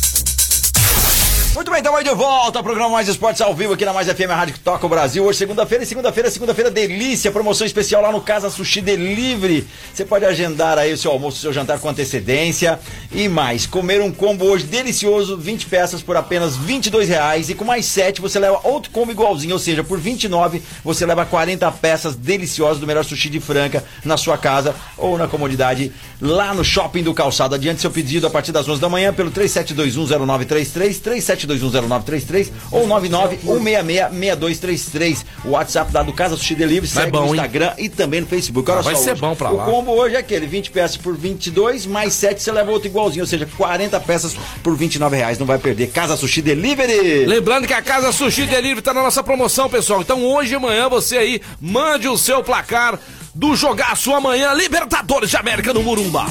[1.53, 4.07] Muito bem, então aí de volta ao programa Mais Esportes ao vivo aqui na Mais
[4.07, 5.25] FM a Rádio que toca o Brasil.
[5.25, 9.67] Hoje, segunda-feira, segunda-feira, segunda-feira, delícia, promoção especial lá no Casa Sushi Delivery.
[9.93, 12.79] Você pode agendar aí o seu almoço, o seu jantar com antecedência
[13.11, 13.65] e mais.
[13.65, 18.21] Comer um combo hoje delicioso, 20 peças por apenas 22 reais e com mais 7
[18.21, 22.87] você leva outro combo igualzinho, ou seja, por 29 você leva 40 peças deliciosas do
[22.87, 25.91] melhor sushi de Franca na sua casa ou na comodidade
[26.21, 27.55] lá no Shopping do Calçado.
[27.55, 35.17] Adiante seu pedido a partir das 11 da manhã pelo 37210933, 37210933 ou 991666233.
[35.45, 37.33] O WhatsApp lá do Casa Sushi Delivery, segue bom, no hein?
[37.33, 38.69] Instagram e também no Facebook.
[38.69, 39.21] Olha Ah, vai só ser hoje.
[39.21, 39.65] bom pra o lá.
[39.65, 43.27] combo hoje é aquele, 20 peças por 22, mais 7 você leva outro igualzinho, ou
[43.27, 45.37] seja, 40 peças por 29 reais.
[45.39, 45.87] Não vai perder.
[45.91, 47.25] Casa Sushi Delivery.
[47.25, 50.01] Lembrando que a Casa Sushi Delivery tá na nossa promoção, pessoal.
[50.01, 52.99] Então hoje e amanhã você aí mande o seu placar
[53.33, 56.25] do jogaço amanhã, Libertadores de América no Murumba.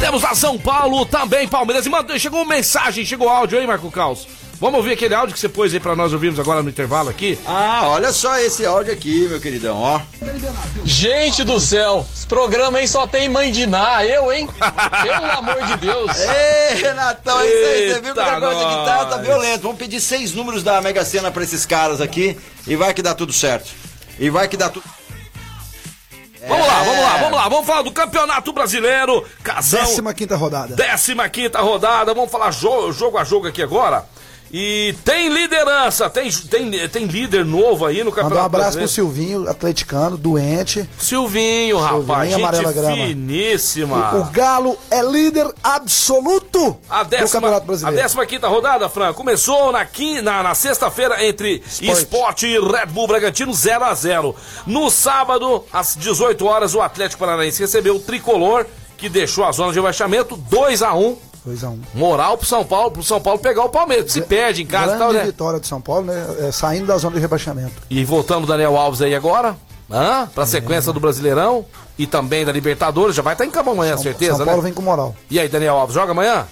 [0.00, 1.84] Temos lá São Paulo, também Palmeiras.
[1.84, 4.26] E mandou, chegou mensagem, chegou áudio aí, Marco Caos.
[4.60, 7.38] Vamos ouvir aquele áudio que você pôs aí pra nós ouvirmos agora no intervalo aqui?
[7.46, 10.00] Ah, olha só esse áudio aqui, meu queridão, ó.
[10.84, 14.48] Gente do céu, esse programa aí só tem mãe de Ná, eu, hein?
[15.02, 16.10] Pelo amor de Deus.
[16.18, 17.92] Ei, Renatão, é isso aí.
[17.94, 19.62] Você viu que o negócio aqui tá, tá violento.
[19.62, 22.36] Vamos pedir seis números da Mega Sena pra esses caras aqui
[22.66, 23.70] e vai que dá tudo certo.
[24.18, 24.84] E vai que dá tudo.
[26.48, 27.02] Vamos lá, vamos É.
[27.02, 27.48] lá, vamos lá.
[27.48, 29.24] Vamos falar do Campeonato Brasileiro.
[29.42, 29.80] Casão.
[29.80, 30.74] Décima quinta rodada.
[30.74, 32.12] Décima quinta rodada.
[32.12, 34.04] Vamos falar jo- jogo a jogo aqui agora.
[34.50, 38.88] E tem liderança, tem, tem, tem líder novo aí no Campeonato Mandar um abraço pro.
[38.88, 40.88] Silvinho, atleticano, doente.
[40.98, 42.96] Silvinho, rapaz, Silvinho, gente amarela grama.
[42.96, 44.14] finíssima.
[44.14, 48.02] O, o Galo é líder absoluto A do décima, Campeonato a Brasileiro.
[48.02, 49.86] décima quinta rodada, Fran, começou na,
[50.22, 54.34] na, na sexta-feira entre Esporte e Red Bull Bragantino 0 a 0
[54.66, 58.64] No sábado, às 18 horas, o Atlético Paranaense recebeu o Tricolor,
[58.96, 62.64] que deixou a zona de rebaixamento 2 a 1 2 a 1 Moral pro São
[62.64, 64.12] Paulo, pro São Paulo pegar o Palmeiras.
[64.12, 65.24] Se perde em casa e tal, né?
[65.24, 66.26] vitória do São Paulo, né?
[66.40, 67.74] É, saindo da zona de rebaixamento.
[67.88, 69.56] E voltando o Daniel Alves aí agora,
[69.90, 70.28] hã?
[70.34, 71.64] pra sequência do Brasileirão
[71.98, 74.66] e também da Libertadores, já vai estar em campo amanhã, certeza, São Paulo né?
[74.66, 75.14] vem com moral.
[75.30, 76.46] E aí, Daniel Alves, joga amanhã?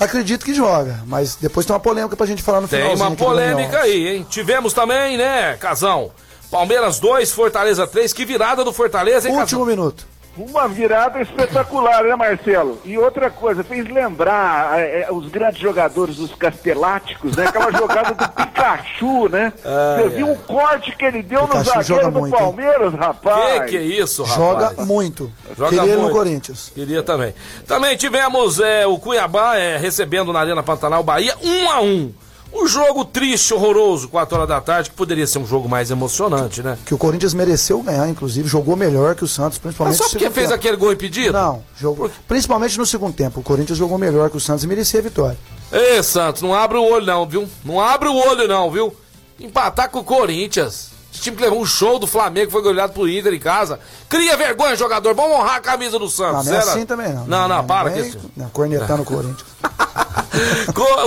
[0.00, 3.16] Acredito que joga, mas depois tem uma polêmica pra gente falar no Tem finalzinho uma
[3.16, 4.26] polêmica aí, hein?
[4.28, 6.12] Tivemos também, né, Casão?
[6.50, 8.12] Palmeiras 2, Fortaleza 3.
[8.12, 10.06] Que virada do Fortaleza, hein, Último minuto.
[10.38, 12.80] Uma virada espetacular, né, Marcelo?
[12.84, 17.46] E outra coisa, fez lembrar é, é, os grandes jogadores, os casteláticos, né?
[17.46, 19.52] Aquela jogada do Pikachu, né?
[19.64, 22.40] Ai, Você viu o corte que ele deu Pikachu no zagueiro joga do muito, hein?
[22.40, 23.60] Palmeiras, rapaz?
[23.64, 24.38] Que que é isso, rapaz?
[24.38, 25.32] Joga muito.
[25.56, 26.14] Joga Queria ele no muito.
[26.14, 26.72] Corinthians.
[26.74, 27.34] Queria também.
[27.66, 32.14] Também tivemos é, o Cuiabá é, recebendo na Arena Pantanal Bahia 1 a 1
[32.52, 36.62] Um jogo triste, horroroso, 4 horas da tarde, que poderia ser um jogo mais emocionante,
[36.62, 36.78] né?
[36.84, 40.30] Que o Corinthians mereceu ganhar, inclusive, jogou melhor que o Santos, principalmente Mas só porque
[40.30, 40.54] fez tempo.
[40.54, 41.32] aquele gol impedido?
[41.32, 42.10] Não, jogou.
[42.26, 43.40] Principalmente no segundo tempo.
[43.40, 45.38] O Corinthians jogou melhor que o Santos e merecia a vitória.
[45.70, 47.48] Ei, Santos, não abre o olho não, viu?
[47.64, 48.96] Não abre o olho não, viu?
[49.38, 50.88] Empatar com o Corinthians.
[51.12, 53.78] Esse time que levou um show do Flamengo, foi goleado pro Inter em casa.
[54.08, 55.14] Cria vergonha, jogador.
[55.14, 56.46] Vamos honrar a camisa do Não, Santos.
[56.46, 57.26] não é Era- assim também, não.
[57.26, 58.18] Não, não, para vem- que isso.
[58.36, 59.44] Não, cornetando o Corinthians.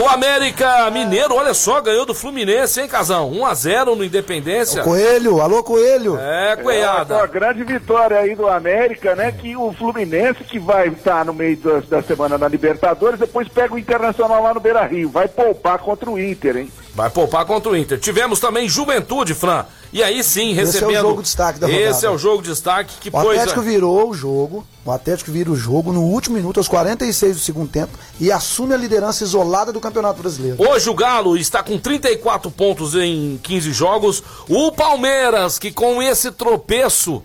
[0.04, 3.32] O América Mineiro, olha só, ganhou do Fluminense, hein, Casão?
[3.32, 4.84] 1x0 no Independência.
[4.84, 6.18] Coelho, alô Coelho.
[6.20, 7.16] É, É coelhada.
[7.18, 9.32] uma grande vitória aí do América, né?
[9.32, 13.74] Que o Fluminense, que vai estar no meio da, da semana na Libertadores, depois pega
[13.74, 15.10] o Internacional lá no Beira Rio.
[15.10, 16.72] Vai poupar contra o Inter, hein?
[16.94, 18.00] Vai poupar contra o Inter.
[18.00, 19.66] Tivemos também Juventude, Fran.
[19.94, 21.02] E aí sim, Esse é o recebendo.
[21.02, 21.84] jogo de destaque da rodada.
[21.84, 23.18] Esse é o jogo de destaque que O.
[23.18, 24.66] Atlético virou o jogo.
[24.84, 28.74] O Atlético vira o jogo no último minuto, aos 46 do segundo tempo, e assume
[28.74, 30.58] a liderança isolada do Campeonato Brasileiro.
[30.60, 34.24] Hoje o Galo está com 34 pontos em 15 jogos.
[34.50, 37.22] O Palmeiras, que com esse tropeço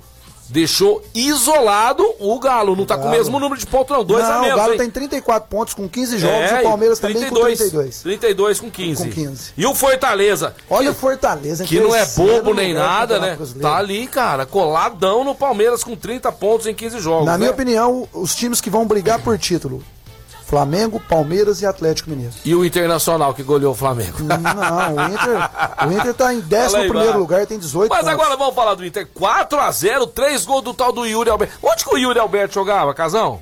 [0.48, 2.74] deixou isolado o Galo.
[2.74, 4.04] Não está com o mesmo número de pontos, não.
[4.04, 4.54] Dois não, a menos.
[4.54, 4.78] o Galo hein?
[4.78, 8.02] tem 34 pontos com 15 jogos, É, o Palmeiras também com 32.
[8.02, 9.04] 32 com 15.
[9.04, 9.52] Com 15.
[9.56, 13.36] E o Fortaleza, Olha o Fortaleza, que não é bobo nem nada, né?
[13.36, 13.68] Brasileiro.
[13.68, 17.26] Tá ali, cara, coladão no Palmeiras com 30 pontos em 15 jogos.
[17.26, 17.38] Na né?
[17.38, 19.82] minha opinião, os times que vão brigar por título:
[20.46, 22.32] Flamengo, Palmeiras e Atlético Mineiro.
[22.44, 24.18] E o Internacional que goleou o Flamengo.
[24.22, 25.50] Não, o Inter,
[25.88, 27.20] o Inter tá em 11 Fala aí, primeiro vai.
[27.20, 28.12] lugar e tem 18 Mas pontos.
[28.14, 29.08] agora vamos falar do Inter.
[29.18, 31.54] 4x0, 3 gols do tal do Yuri Alberto.
[31.62, 33.40] Onde que o Yuri Alberto jogava, Casão?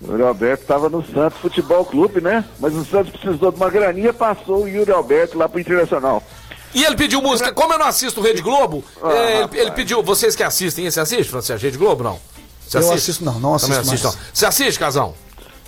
[0.00, 2.44] O Yuri Alberto estava no Santos Futebol Clube, né?
[2.60, 6.22] Mas o Santos precisou de uma graninha, passou o Yuri Alberto lá pro Internacional.
[6.74, 7.52] E ele pediu música.
[7.52, 10.02] Como eu não assisto Rede Globo, Ah, é, ele, ele pediu.
[10.02, 11.62] Vocês que assistem, você assiste, Francisco?
[11.62, 12.18] Rede Globo, não?
[12.68, 14.16] Você Eu assisto, não, não Também assisto assiste, mais.
[14.16, 14.22] não.
[14.34, 15.14] Você assiste, Casão?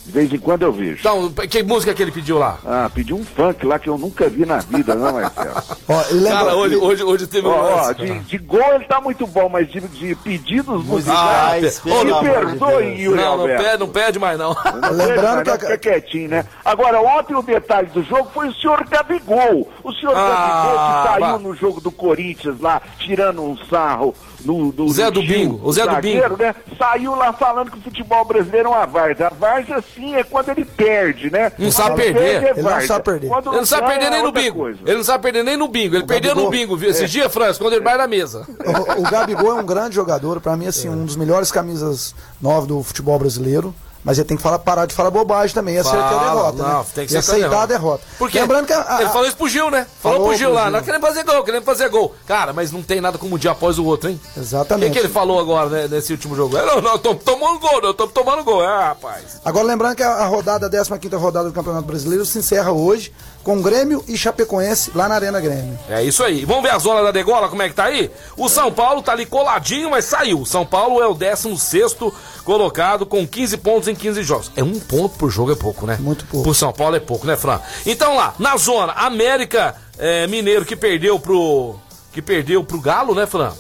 [0.05, 0.99] De vez em quando eu vejo.
[1.01, 2.59] Então, que música que ele pediu lá?
[2.67, 5.55] Ah, pediu um funk lá que eu nunca vi na vida, não, Marcelo?
[5.89, 7.95] Ó, e lembra- Cara, hoje, hoje, hoje teve um Ó, ó, lance.
[7.95, 12.29] de, de gol ele tá muito bom, mas de, de pedidos Ah, musicais, pelo me
[12.31, 13.01] perdoe.
[13.03, 14.51] Yuri Não, não pede, não pede mais, não.
[14.93, 16.45] Lembrando Mas que Fica quietinho, né?
[16.63, 19.71] Agora, ontem o detalhe do jogo foi o senhor Gabigol.
[19.83, 21.39] O senhor Ah, Gabigol que saiu vá.
[21.39, 25.73] no jogo do Corinthians lá, tirando um sarro no, do Zé no do Bingo, o
[25.73, 26.55] Zé do zagueiro, né?
[26.79, 29.29] Saiu lá falando que o futebol brasileiro é uma várzea.
[29.29, 31.53] A várzea, sim, é quando ele perde, né?
[31.59, 32.41] Não sabe perder.
[32.41, 33.29] perde, é Ele não sabe perder.
[33.29, 34.57] Quando Ele não sabe perder nem é no bingo.
[34.59, 34.79] coisa.
[34.85, 35.97] Ele não sabe perder nem no bingo.
[35.97, 36.51] Ele perdeu no Gabigol.
[36.51, 36.77] bingo.
[36.77, 36.91] viu?
[36.91, 38.47] Esse dia, França, quando ele vai na mesa.
[38.65, 42.67] O, o Gabigol é um grande jogador, pra mim, assim, um dos melhores camisas novas
[42.67, 43.75] do futebol brasileiro.
[44.05, 46.63] Mas ele tem que falar, parar de falar bobagem também aceitar a Fala, derrota.
[46.63, 46.87] não, né?
[46.95, 47.67] tem que e aceitar a a derrota.
[47.69, 48.05] derrota.
[48.19, 49.87] Porque Lembrando que a, a- ele falou isso pro Gil, né?
[50.01, 50.73] Falou, Falou pro Gil pro lá, Gil.
[50.73, 52.15] nós queremos fazer gol, queremos fazer gol.
[52.27, 54.21] Cara, mas não tem nada como um dia após o outro, hein?
[54.37, 54.89] O Exatamente.
[54.93, 56.55] que, que ele falou agora né, nesse último jogo?
[56.57, 58.63] Não, não, tô tomando gol, não, tô tomando gol.
[58.63, 59.41] É, rapaz.
[59.43, 63.11] Agora lembrando que a, a rodada, a 15 rodada do Campeonato Brasileiro se encerra hoje
[63.45, 65.79] com Grêmio e Chapecoense lá na Arena Grêmio.
[65.89, 66.45] É isso aí.
[66.45, 68.11] Vamos ver a zona da degola, como é que tá aí?
[68.37, 70.45] O São Paulo tá ali coladinho, mas saiu.
[70.47, 71.97] São Paulo é o 16
[72.45, 74.51] colocado com 15 pontos em 15 jogos.
[74.57, 75.99] É um ponto por jogo, é pouco, né?
[76.01, 76.45] Muito pouco.
[76.45, 77.61] Pro São Paulo é pouco, né, Fran?
[77.85, 81.77] Então lá, na zona, América é, Mineiro que perdeu pro.
[82.13, 83.53] Que perdeu pro Galo, né, Fran?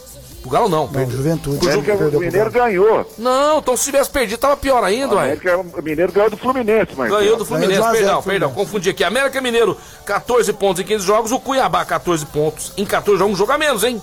[0.45, 0.81] Pro Galo não.
[0.85, 1.17] Não, perdeu.
[1.17, 1.57] Juventude.
[1.59, 3.11] Pro Ju- América, o Mineiro ganhou.
[3.17, 5.25] Não, então se tivesse perdido, tava pior ainda, O ué.
[5.25, 8.05] América, o Mineiro ganhou do Fluminense, mas Ganhou do Fluminense, Ganhou de 1 a 0
[8.05, 8.55] perdão, do perdão, Fluminense.
[8.71, 9.03] confundi aqui.
[9.03, 9.75] América Mineiro,
[10.05, 11.33] 14 pontos em 15 jogos.
[11.33, 13.33] O Cuiabá, 14 pontos em 14 jogos.
[13.35, 14.03] Um jogo a menos, hein?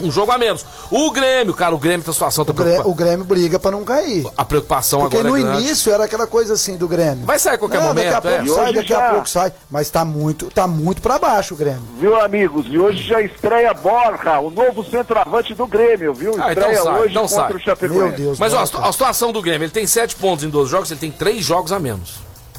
[0.00, 0.64] Um jogo a menos.
[0.90, 3.58] O Grêmio, cara, o Grêmio tá a situação tá O, Grê- preocupa- o Grêmio briga
[3.58, 4.26] pra não cair.
[4.36, 5.62] A preocupação Porque agora no é grande.
[5.64, 7.24] início era aquela coisa assim do Grêmio.
[7.24, 8.36] Vai sair a qualquer Não, momento, Daqui a é.
[8.38, 9.52] pouco E sai, hoje daqui a já- pouco sai.
[9.70, 11.82] Mas tá muito, tá muito pra baixo o Grêmio.
[12.00, 12.66] Viu, amigos?
[12.68, 16.32] E hoje já estreia Borja, o novo centroavante do Grêmio, viu?
[16.38, 17.52] Ah, então Estreia sai, hoje então contra sai.
[17.52, 17.98] o Chapecoense.
[18.02, 18.38] Meu Deus.
[18.38, 21.00] Mas ó, a, a situação do Grêmio, ele tem 7 pontos em 12 jogos, ele
[21.00, 22.14] tem 3 jogos a menos.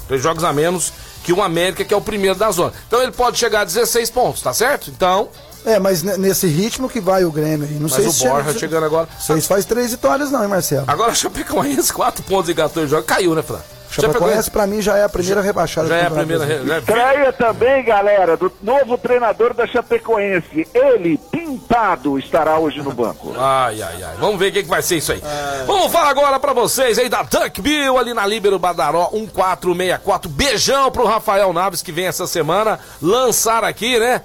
[0.07, 2.73] 3 jogos a menos que o América, que é o primeiro da zona.
[2.87, 4.89] Então ele pode chegar a 16 pontos, tá certo?
[4.89, 5.29] Então,
[5.65, 7.75] É, mas ne- nesse ritmo que vai o Grêmio aí.
[7.75, 9.07] Não mas sei o se Borja chega- chegando agora.
[9.19, 10.83] Vocês faz três vitórias não, hein, Marcelo?
[10.87, 13.05] Agora o Chapecoense, 4 pontos em 14 jogos.
[13.05, 13.59] Caiu, né, Fran?
[13.89, 16.43] Chapecoense, pra mim, já é a primeira rebaixada Já é a primeira.
[16.43, 16.65] Brasileiro.
[16.67, 20.67] já é- Estreia também, galera, do novo treinador da Chapecoense.
[20.73, 23.33] Ele, pintado, estará hoje no banco.
[23.37, 24.15] Ai, ai, ai.
[24.19, 25.21] Vamos ver o que, que vai ser isso aí.
[25.67, 30.27] Vamos falar agora pra vocês aí da Duck Bill ali na Líbero Badaró 1464.
[30.27, 34.21] Beijão pro Rafael Naves que vem essa semana lançar aqui, né?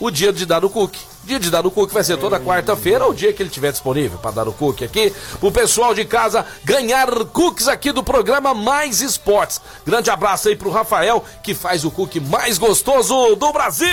[0.00, 1.00] O dia de dar o cookie.
[1.24, 4.18] Dia de dar o cookie vai ser toda quarta-feira, o dia que ele tiver disponível
[4.18, 9.00] para dar o cookie aqui, pro pessoal de casa ganhar cookies aqui do programa Mais
[9.00, 9.60] Esportes.
[9.86, 13.88] Grande abraço aí pro Rafael, que faz o cookie mais gostoso do Brasil!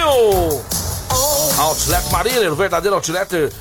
[1.59, 3.51] Outlet Mariner, o verdadeiro outlet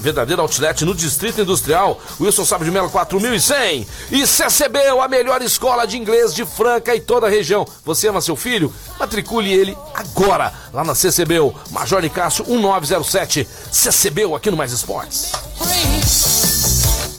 [0.00, 3.86] verdadeiro outlet no Distrito Industrial, Wilson Sabe de Melo 4100.
[4.10, 7.66] E CCB, a melhor escola de inglês de Franca e toda a região.
[7.84, 8.72] Você ama seu filho?
[8.98, 11.36] Matricule ele agora, lá na CCB,
[11.70, 13.46] Major Cássio 1907.
[13.70, 15.32] CCB aqui no Mais Esportes.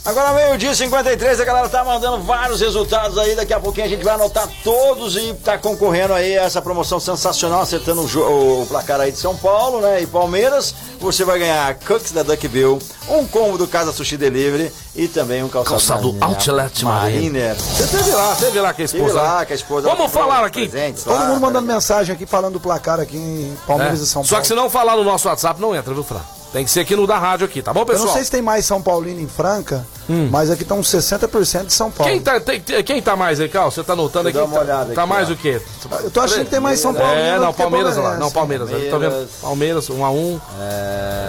[0.02, 3.36] Agora meio-dia e 53, a galera tá mandando vários resultados aí.
[3.36, 6.98] Daqui a pouquinho a gente vai anotar todos e tá concorrendo aí a essa promoção
[6.98, 10.00] sensacional, acertando o, o placar aí de São Paulo, né?
[10.00, 10.74] E Palmeiras.
[11.00, 12.78] Você vai ganhar cookies da Duck Bill,
[13.08, 16.28] um combo do Casa Sushi Delivery e também um calçado, Calçado Mariner.
[16.28, 17.56] Outlet Mariner.
[17.56, 19.04] Você teve lá, teve lá com a esposa.
[19.04, 19.44] Teve lá né?
[19.46, 19.88] com a esposa.
[19.88, 20.68] Vamos falar aqui.
[20.68, 21.26] Presentes Todo lá.
[21.26, 24.02] mundo mandando mensagem aqui falando do placar aqui em Palmeiras É.
[24.02, 24.42] e São Só Paulo.
[24.42, 26.20] que se não falar no nosso WhatsApp, não entra, viu, Fran?
[26.52, 28.06] Tem que ser aqui no da rádio aqui, tá bom, Eu pessoal?
[28.08, 29.86] não sei se tem mais São Paulino em Franca,
[30.32, 32.10] mas aqui estão 60% de São Paulo.
[32.12, 33.70] Quem tá, tem- quem tá mais aí, Cal?
[33.70, 34.36] Você tá anotando aqui?
[34.38, 35.32] Dá uma Tá- olhada Tá aqui, mais ó.
[35.32, 35.60] o quê?
[36.02, 37.12] Eu tô achando que tem mais São Paulo.
[37.14, 38.16] É, não, Palmeiras lá.
[38.16, 38.68] Não, Palmeiras.
[38.70, 39.28] Eu tô vendo.
[39.40, 40.40] Palmeiras, 1x1.
[40.60, 41.19] É.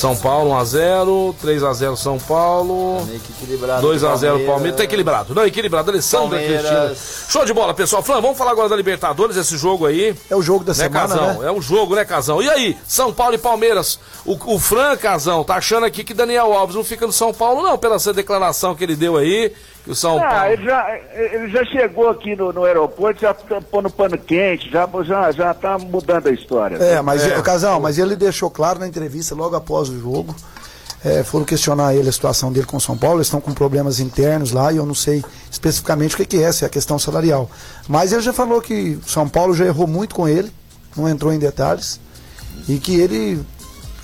[0.00, 1.34] São Paulo, 1x0.
[1.44, 3.04] 3x0 São Paulo.
[3.04, 3.86] Meio que equilibrado.
[3.86, 4.76] 2x0 Palmeiras.
[4.78, 5.34] Tá equilibrado.
[5.34, 5.90] Não, equilibrado.
[5.90, 6.38] Alessandra.
[6.38, 6.94] Cristina.
[7.28, 8.02] Show de bola, pessoal.
[8.02, 10.14] Flan, vamos falar agora da Libertadores, esse jogo aí.
[10.30, 11.40] É o jogo da Né, semana, Casão?
[11.40, 11.48] né?
[11.48, 12.40] É um jogo, né, Casão?
[12.42, 14.00] E aí, São Paulo e Palmeiras?
[14.24, 17.62] O, o Fran, Casão, tá achando aqui que Daniel Alves não fica no São Paulo,
[17.62, 19.52] não, pela essa declaração que ele deu aí,
[19.84, 20.52] que o São Ah, Paulo...
[20.52, 24.88] ele já, ele já chegou aqui no, no aeroporto, já tá pondo pano quente, já,
[25.04, 26.76] já, já tá mudando a história.
[26.76, 30.34] É, mas o Casal, mas ele deixou claro na entrevista logo após o jogo.
[31.04, 34.00] é, foram questionar ele a situação dele com o São Paulo, eles estão com problemas
[34.00, 36.98] internos lá e eu não sei especificamente o que, que é, se é a questão
[36.98, 37.50] salarial.
[37.88, 40.52] Mas ele já falou que o São Paulo já errou muito com ele,
[40.94, 41.98] não entrou em detalhes,
[42.68, 43.40] e que ele.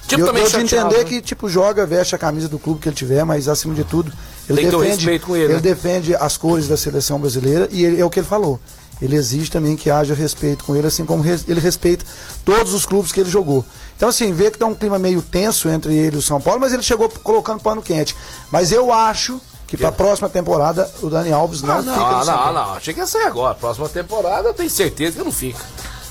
[0.07, 1.11] Tipo, eu também de chateado, entender né?
[1.11, 4.13] que tipo joga, veste a camisa do clube que ele tiver, mas acima de tudo,
[4.49, 5.61] ele Tem que defende, respeito com ele, né?
[5.61, 8.61] defende as cores da seleção brasileira e ele- é o que ele falou.
[9.03, 12.05] Ele exige também que haja respeito com ele, assim como res- ele respeita
[12.45, 13.63] todos os clubes que ele jogou.
[13.97, 16.61] Então, assim, vê que tá um clima meio tenso entre ele e o São Paulo,
[16.61, 18.17] mas ele chegou colocando pano quente.
[18.51, 22.19] Mas eu acho que para a próxima temporada o Dani Alves não, Ah, fica não,
[22.19, 22.55] no São não, Paulo.
[22.59, 22.75] não.
[22.75, 23.55] Achei que ia sair agora.
[23.55, 25.59] Próxima temporada eu tenho certeza que não fica.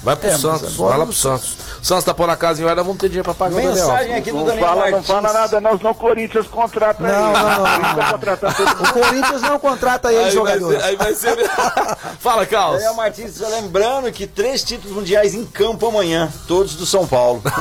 [0.06, 1.58] Vai pro É, Santos, agora vai lá não pro Santos.
[1.82, 3.74] Santos tá pondo a casa em ordem, vamos ter dinheiro pra pagar o Daniel.
[3.74, 5.08] Mensagem aqui do Não Daniel fala, não Martins.
[5.08, 7.20] fala nada, não, senão o Corinthians contrata Não, ele.
[7.40, 10.80] não, não, O Corinthians tá O Corinthians não contrata ele, Aí vai, jogadores.
[10.82, 11.36] ser, aí vai ser.
[12.20, 12.76] Fala, Carlos.
[12.78, 17.42] Daniel Martins, só lembrando que três títulos mundiais em campo amanhã, todos do São Paulo.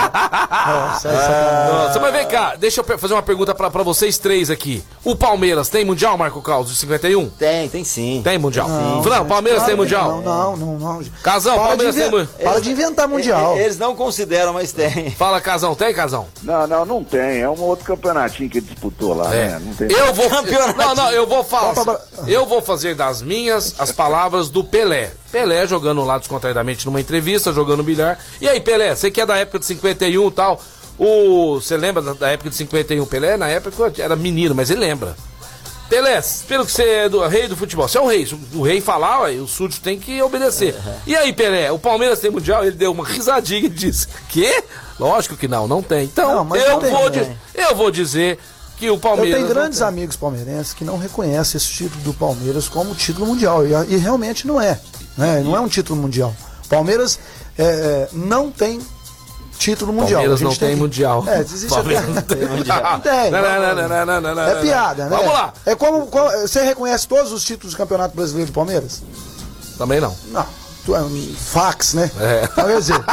[0.00, 4.50] Nossa, essa- Nossa, mas vem cá, deixa eu fazer uma pergunta pra, pra vocês três
[4.50, 4.82] aqui.
[5.04, 7.28] O Palmeiras tem Mundial, Marco Carlos, de 51?
[7.30, 8.20] Tem, tem sim.
[8.22, 8.68] Tem Mundial.
[8.68, 10.20] Não, Fran, Palmeiras tem Mundial?
[10.22, 10.78] Não, não, não.
[10.78, 11.04] não.
[11.22, 12.26] Casão, Palmeiras inven- Mundial.
[12.42, 13.56] Para de inventar mundial.
[13.58, 15.10] Eles não consideram, mas tem.
[15.12, 16.26] Fala, Casão, tem, Casão?
[16.42, 17.40] Não, não, não tem.
[17.40, 19.48] É um outro campeonatinho que ele disputou lá, É.
[19.50, 19.62] né?
[19.64, 19.90] Não tem.
[19.90, 20.28] Eu vou.
[20.30, 20.78] Campeonato.
[20.78, 21.74] Não, não, eu vou falar.
[21.74, 25.12] Copa Eu vou fazer das minhas as palavras do Pelé.
[25.32, 28.18] Pelé jogando lá descontraidamente numa entrevista, jogando bilhar.
[28.40, 30.60] E aí, Pelé, você que é da época de 51 e tal.
[30.98, 33.06] O, você lembra da, da época de 51?
[33.06, 35.16] Pelé, na época, era menino, mas ele lembra.
[35.90, 38.24] Pelé, pelo que você é do rei do futebol, você é o rei.
[38.24, 40.74] Se o rei falar, ué, o súdito tem que obedecer.
[41.04, 42.64] E aí, Pelé, o Palmeiras tem mundial?
[42.64, 44.62] Ele deu uma risadinha e disse: Quê?
[45.00, 46.04] Lógico que não, não tem.
[46.04, 47.36] Então, Não, eu, não tem, vou né?
[47.54, 48.38] eu vou dizer
[48.78, 49.34] que o Eu Palmeiras.
[49.34, 53.66] tenho não grandes amigos palmeirenses que não reconhecem esse título do Palmeiras como título mundial.
[53.66, 54.80] E, e realmente não é.
[55.18, 55.42] Né?
[55.44, 56.34] Não é um título mundial.
[56.68, 57.18] Palmeiras
[57.58, 58.80] é, é, não tem
[59.60, 60.20] título mundial.
[60.22, 61.24] Palmeiras não tem que- mundial.
[61.28, 62.12] É, existe Palmeiras até...
[62.14, 62.82] não tem mundial.
[62.82, 63.30] Não tem.
[63.30, 65.10] Não, não, não, não, É piada, né?
[65.16, 65.52] Vamos lá.
[65.66, 69.02] É como, como- Você reconhece todos os títulos do Campeonato Brasileiro do Palmeiras?
[69.76, 70.14] Também não.
[70.28, 70.46] Não.
[70.86, 72.10] Tu é um fax, né?
[72.18, 72.48] É.
[72.50, 73.04] Então, quer dizer,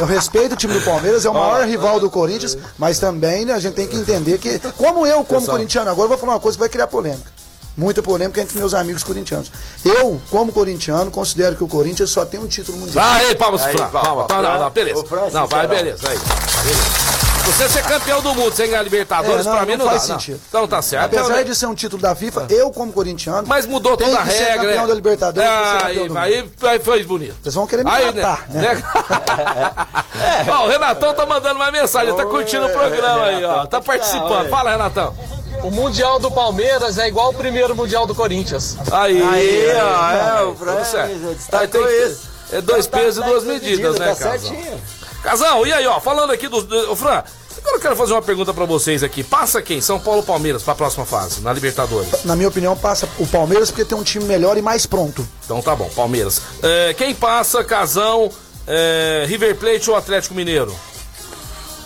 [0.00, 3.54] eu respeito o time do Palmeiras, é o maior rival do Corinthians, mas também né,
[3.54, 5.56] a gente tem que entender que, como eu, como Pessoal.
[5.56, 7.39] corintiano, agora eu vou falar uma coisa que vai criar polêmica.
[7.80, 9.50] Muita polêmica entre meus amigos corintianos.
[9.82, 13.02] Eu, como corintiano, considero que o Corinthians só tem um título mundial.
[13.02, 13.88] Aí, palmas Aí, Fran.
[13.88, 14.42] palma, Palma, tá, Fran.
[14.52, 15.00] não, não, beleza.
[15.00, 16.06] Ô, Fran, Não, vai, beleza.
[16.06, 16.18] Aí.
[16.18, 17.20] Beleza.
[17.46, 20.02] Você ser campeão do mundo sem ganhar Libertadores, É, não, pra mim não não, faz
[20.06, 20.12] dá.
[20.12, 20.20] não.
[20.20, 20.40] sentido.
[20.46, 21.06] Então tá certo.
[21.06, 24.24] Apesar Então, de ser um título da FIFA, eu, como corintiano, Mas mudou toda a
[24.24, 24.56] que ser regra.
[24.66, 24.88] campeão né?
[24.88, 27.34] da Libertadores campeão Aí, aí, aí foi bonito.
[27.42, 28.82] Vocês vão querer me Aí, matar, né?
[30.52, 33.64] Ó, o Renatão tá mandando uma mensagem, tá curtindo o programa aí, ó.
[33.66, 34.50] Tá participando.
[34.50, 35.14] Fala, Renatão.
[35.62, 38.76] O Mundial do Palmeiras é igual o primeiro Mundial do Corinthians.
[38.90, 41.18] Aí, Aí, aí, ó, é, o certo.
[41.34, 42.30] destacou Aí tem que- isso.
[42.52, 44.38] É dois Tá- pesos tá- e duas tá medidas, medido, né, tá Casão?
[44.40, 44.80] certinho.
[45.22, 46.62] Casão, e aí, ó, falando aqui do.
[46.62, 47.22] do- Ô, Fran,
[47.58, 49.22] agora eu quero fazer uma pergunta pra vocês aqui.
[49.22, 49.80] Passa quem?
[49.80, 52.24] São Paulo ou Palmeiras pra próxima fase, na Libertadores?
[52.24, 55.26] Na minha opinião, passa o Palmeiras porque tem um time melhor e mais pronto.
[55.44, 56.40] Então tá bom, Palmeiras.
[56.62, 58.30] É, quem passa, Casão,
[58.66, 60.74] é, River Plate ou Atlético Mineiro?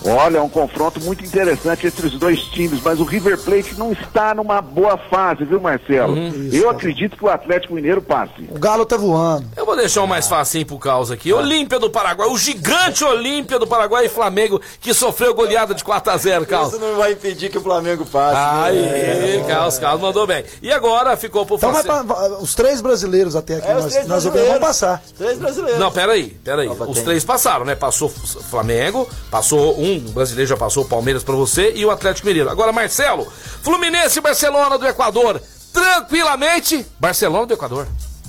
[0.05, 3.93] Olha, é um confronto muito interessante entre os dois times, mas o River Plate não
[3.93, 6.15] está numa boa fase, viu, Marcelo?
[6.15, 6.51] Uhum.
[6.53, 8.49] Eu acredito que o Atlético Mineiro passe.
[8.51, 9.47] O Galo tá voando.
[9.57, 11.33] Eu vou deixar o mais facinho pro caos aqui.
[11.33, 16.45] Olímpia do Paraguai, o gigante Olímpia do Paraguai e Flamengo, que sofreu goleada de 4x0,
[16.47, 16.69] Caos.
[16.73, 18.37] Isso não vai impedir que o Flamengo passe.
[18.67, 19.45] Aí, né?
[19.49, 20.45] Caos, Caos mandou bem.
[20.63, 22.03] E agora ficou pro Então pra,
[22.41, 25.03] os três brasileiros até aqui, É, os nós, nós vamos passar.
[25.17, 25.81] Três brasileiros.
[25.81, 26.69] Não, peraí, peraí.
[26.69, 27.05] Opa, Os tem.
[27.05, 27.75] três passaram, né?
[27.75, 31.91] Passou o Flamengo, passou um, o brasileiro já passou o Palmeiras pra você e o
[31.91, 32.49] Atlético Mineiro.
[32.51, 33.27] Agora, Marcelo,
[33.63, 35.41] Fluminense e Barcelona do Equador.
[35.73, 37.87] Tranquilamente, Barcelona do Equador.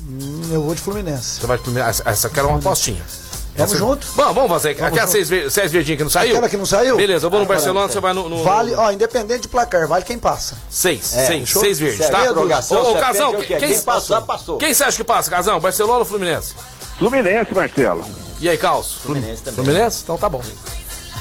[0.07, 1.39] Hum, eu vou de Fluminense.
[1.39, 1.87] Você vai primeiro.
[1.89, 3.01] Essa, essa aqui era uma apostinha.
[3.55, 4.07] Vamos Essa- junto?
[4.15, 4.73] Vamos, vamos fazer.
[4.75, 6.31] Vamos Aquela seis, seis verdinhas que não saiu?
[6.33, 6.97] Aquela que não saiu?
[6.97, 8.27] Beleza, eu vou no Ah, Barcelona, você vai no.
[8.27, 10.57] no- Vale, ó, independente de placar, vale quem passa.
[10.69, 11.61] Seis, É, seis, fechou?
[11.61, 12.19] seis verdes, é tá?
[12.33, 12.43] Ô,
[12.93, 13.57] ô, é Casão, quem?
[13.57, 14.57] Quem passar, passou.
[14.57, 15.59] Quem você acha que passa, Casão?
[15.59, 16.53] Barcelona ou Fluminense?
[16.99, 18.03] Fluminense, Marcelo.
[18.41, 18.95] E aí, Caos?
[19.01, 19.63] Fluminense também.
[19.63, 20.01] Fluminense?
[20.03, 20.41] Então tá bom.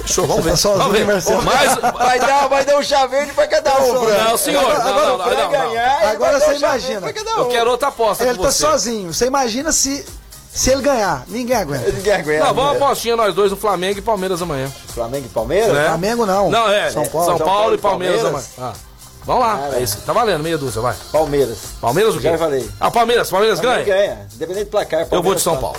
[0.02, 0.50] Fechou, vamos ver.
[0.50, 1.06] tá sozinho, vamos ver.
[1.06, 1.42] Marcelo?
[1.42, 4.24] Mais, Vai dar, vai dar um chá verde pra cada um, Fran.
[4.24, 4.62] Não, senhor.
[4.70, 5.50] Agora, Não, agora não, não, não.
[5.50, 7.12] ganhar, você um imagina.
[7.12, 7.48] cada eu um.
[7.48, 8.58] quero outra aposta Ele tá você.
[8.66, 9.12] sozinho.
[9.14, 10.04] Você imagina se,
[10.52, 11.24] se ele ganhar.
[11.28, 11.90] Ninguém aguenta.
[11.90, 12.44] Ninguém aguenta.
[12.44, 12.84] Não, vamos né?
[12.84, 14.70] apostinha nós dois, o Flamengo e Palmeiras amanhã.
[14.94, 15.72] Flamengo e Palmeiras?
[15.72, 15.86] Né?
[15.88, 16.50] Flamengo não.
[16.50, 16.90] Não, é.
[16.90, 17.38] São São Paulo.
[17.44, 18.50] Paulo, e Palmeiras, Palmeiras.
[18.58, 18.74] amanhã.
[18.76, 18.94] Ah.
[19.26, 19.76] Vamos lá, Cara.
[19.78, 19.96] é isso.
[20.04, 20.94] Tá valendo, meia dúzia, vai.
[21.10, 21.56] Palmeiras.
[21.80, 22.30] Palmeiras o quê?
[22.30, 22.68] Já falei.
[22.78, 24.06] Ah, Palmeiras, Palmeiras Palmeiras ganha?
[24.06, 24.26] ganha.
[24.34, 25.00] Independente do placar.
[25.10, 25.66] Eu vou de Palmeiras São passa.
[25.66, 25.78] Paulo.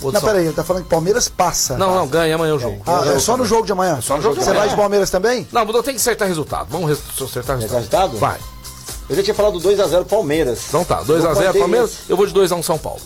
[0.00, 1.76] De Não, peraí, ele tá falando que Palmeiras passa.
[1.78, 2.82] Não, não, ganha amanhã o jogo.
[2.86, 4.00] Ah, é só no jogo de amanhã.
[4.00, 4.60] Só no jogo de Você amanhã.
[4.66, 5.48] vai de Palmeiras também?
[5.50, 6.66] Não, mas eu tenho que acertar resultado.
[6.70, 7.76] Vamos acertar resultado.
[7.78, 8.16] Resultado?
[8.18, 8.38] Vai.
[9.08, 10.64] Eu já tinha falado 2x0 Palmeiras.
[10.68, 11.90] Então tá, Vou 2x0 manter Palmeiras.
[11.90, 12.00] isso.
[12.08, 13.00] Eu vou de 2x1 São Paulo.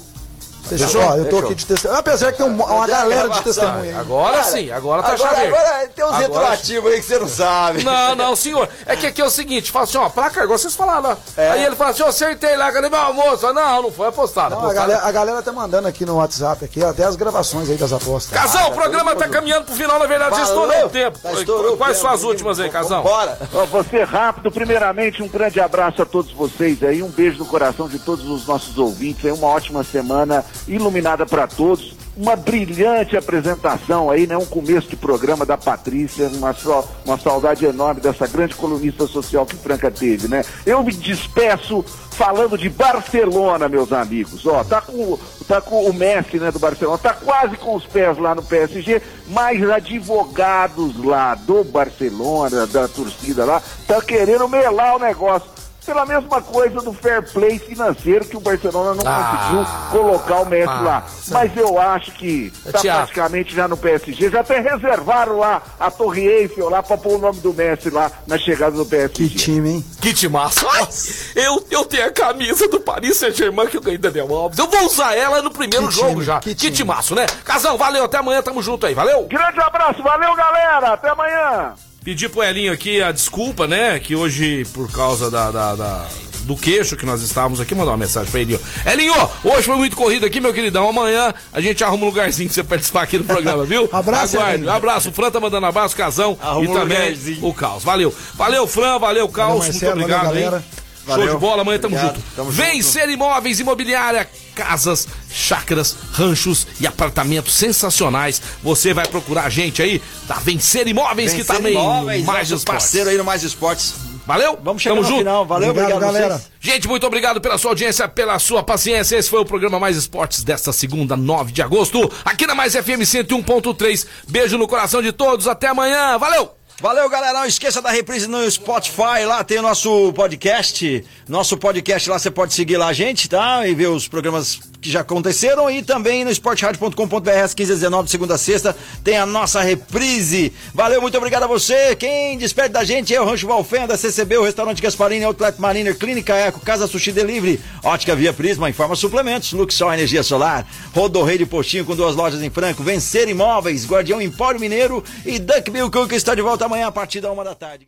[0.79, 1.03] Fechou?
[1.03, 1.39] Ó, eu tô Fechou.
[1.47, 1.99] aqui de testemunha.
[2.01, 3.95] Apesar que tem um- uma Cadê a galera de testemunha aí.
[3.95, 5.55] Agora Cara, sim, agora tá agora, chaveiro.
[5.57, 7.85] agora tem uns Agora- retroativos aí que você não sabe.
[7.85, 8.69] Não, não, senhor.
[8.87, 11.11] É que aqui é o seguinte, fala assim, ó, placa, igual vocês falaram.
[11.11, 11.17] ó.
[11.41, 11.51] É.
[11.51, 13.47] Aí ele fala assim, ó, acertei lá, cadê meu almoço?
[13.47, 14.55] Eu, Não, não foi apostado.
[14.55, 17.77] Não, a, galera, a galera tá mandando aqui no WhatsApp, aqui, até as gravações aí
[17.77, 18.33] das apostas.
[18.33, 20.63] Casão, o programa tá caminhando pro final, na verdade, já Valeu.
[20.65, 21.19] estourou o tempo.
[21.19, 22.31] Tá, estourou o Quais tempo, são as menino.
[22.33, 23.03] últimas aí, Casão?
[23.03, 23.39] Bora.
[23.55, 24.51] Ó, Vou ser rápido.
[24.51, 27.03] Primeiramente, um grande abraço a todos vocês aí.
[27.03, 29.25] Um beijo no coração de todos os nossos ouvintes.
[29.25, 31.97] Aí uma ótima semana iluminada para todos.
[32.17, 34.37] Uma brilhante apresentação aí, né?
[34.37, 36.29] Um começo de programa da Patrícia.
[36.29, 40.45] Uma, só, uma saudade enorme dessa grande colunista social que Franca teve, né?
[40.67, 44.45] Eu me despeço falando de Barcelona, meus amigos.
[44.45, 46.99] Ó, tá com, tá com o Messi, né, do Barcelona.
[46.99, 53.47] Tá quase com os pés lá no PSG, mas advogados lá do Barcelona, da torcida
[53.47, 55.49] lá, tá querendo melar o negócio.
[55.91, 60.47] Pela mesma coisa do fair play financeiro que o Barcelona não Ah, conseguiu colocar o
[60.47, 61.07] Messi ah, lá.
[61.33, 63.01] Mas eu acho que É tá teatro.
[63.07, 64.31] praticamente já no PSG.
[64.31, 68.09] Já até reservaram lá a Torre Eiffel lá pra pôr o nome do Messi lá
[68.25, 69.09] na chegada do PSG.
[69.15, 69.85] Que time, hein?
[70.01, 70.65] Que timaço.
[70.71, 70.87] Ai,
[71.35, 74.61] eu, eu tenho a camisa do Paris Saint-Germain que eu ganhei da Daniel Alves.
[74.61, 76.39] Eu vou usar ela no primeiro Que jogo time, já.
[76.39, 76.77] que Que, time.
[76.77, 77.27] timaço, né?
[77.45, 79.25] Casão, valeu, até amanhã, tamo junto aí, valeu?
[79.25, 81.75] Grande abraço, valeu galera, até amanhã.
[82.03, 83.99] Pedi pro Elinho aqui a desculpa, né?
[83.99, 86.09] Que hoje, por causa da, da- da-
[86.45, 88.59] do queixo que nós estávamos aqui, mandar uma mensagem pra Elinho.
[88.91, 89.13] Elinho,
[89.45, 90.89] hoje foi muito corrido aqui, meu queridão.
[90.89, 93.87] Amanhã a gente arruma um lugarzinho pra você participar aqui do programa, viu?
[93.93, 94.55] Abraço, Aguarde.
[94.55, 94.71] Elinho.
[94.71, 95.11] Um abraço.
[95.11, 96.39] O Fran tá mandando abraço, Casão.
[96.41, 97.85] Arruma e também o Caos.
[97.85, 98.15] Valeu.
[98.35, 98.99] Valeu, Fran.
[98.99, 99.59] Valeu, Caos.
[99.59, 100.65] muito Marcelo, valeu, obrigado, hein?
[101.07, 101.07] Galera.
[101.07, 101.35] Show Valeu.
[101.35, 102.17] de bola, amanhã tamo Obrigado.
[102.17, 102.27] junto.
[102.37, 102.63] Tamo junto.
[102.67, 108.41] Vencer Imóveis Imobiliária, casas, chácaras, ranchos e apartamentos sensacionais.
[108.63, 112.61] Você vai procurar a gente aí da Vencer Imóveis, que Vencer também Imóveis, mais nosso
[112.63, 112.83] esportes.
[112.85, 113.95] parceiro aí no Mais Esportes.
[114.27, 114.57] Valeu?
[114.63, 115.19] Vamos chegar Tamo no junto.
[115.21, 115.45] final.
[115.47, 116.35] Valeu, Obrigado, obrigado, galera.
[116.39, 116.51] vocês.
[116.61, 119.17] Gente, muito obrigado pela sua audiência, pela sua paciência.
[119.17, 123.01] Esse foi o programa Mais Esportes desta segunda, 9 de agosto, aqui na Mais FM
[123.03, 124.07] 101.3.
[124.29, 126.17] Beijo no coração de todos, até amanhã.
[126.19, 126.60] Valeu!
[126.81, 127.41] Valeu, galera.
[127.41, 129.27] Não esqueça da reprise no Spotify.
[129.27, 131.05] Lá tem o nosso podcast.
[131.29, 133.67] Nosso podcast lá você pode seguir lá a gente, tá?
[133.67, 135.71] E ver os programas que já aconteceram.
[135.71, 138.75] E também no esportradio.com.br às 15 19 de segunda a sexta
[139.05, 140.55] tem a nossa reprise.
[140.73, 141.95] Valeu, muito obrigado a você.
[141.97, 146.35] Quem despede da gente é o Rancho Valfenda, CCB, o Restaurante Gasparini, Outlet Mariner, Clínica
[146.35, 151.85] Eco, Casa Sushi Delivery, Ótica Via Prisma, Informa Suplementos, Luxol Energia Solar, Rodorrei de Postinho
[151.85, 156.35] com duas lojas em Franco, Vencer Imóveis, Guardião Empório Mineiro e Duck Bill Cook está
[156.35, 157.87] de volta amanhã a partir da uma da tarde.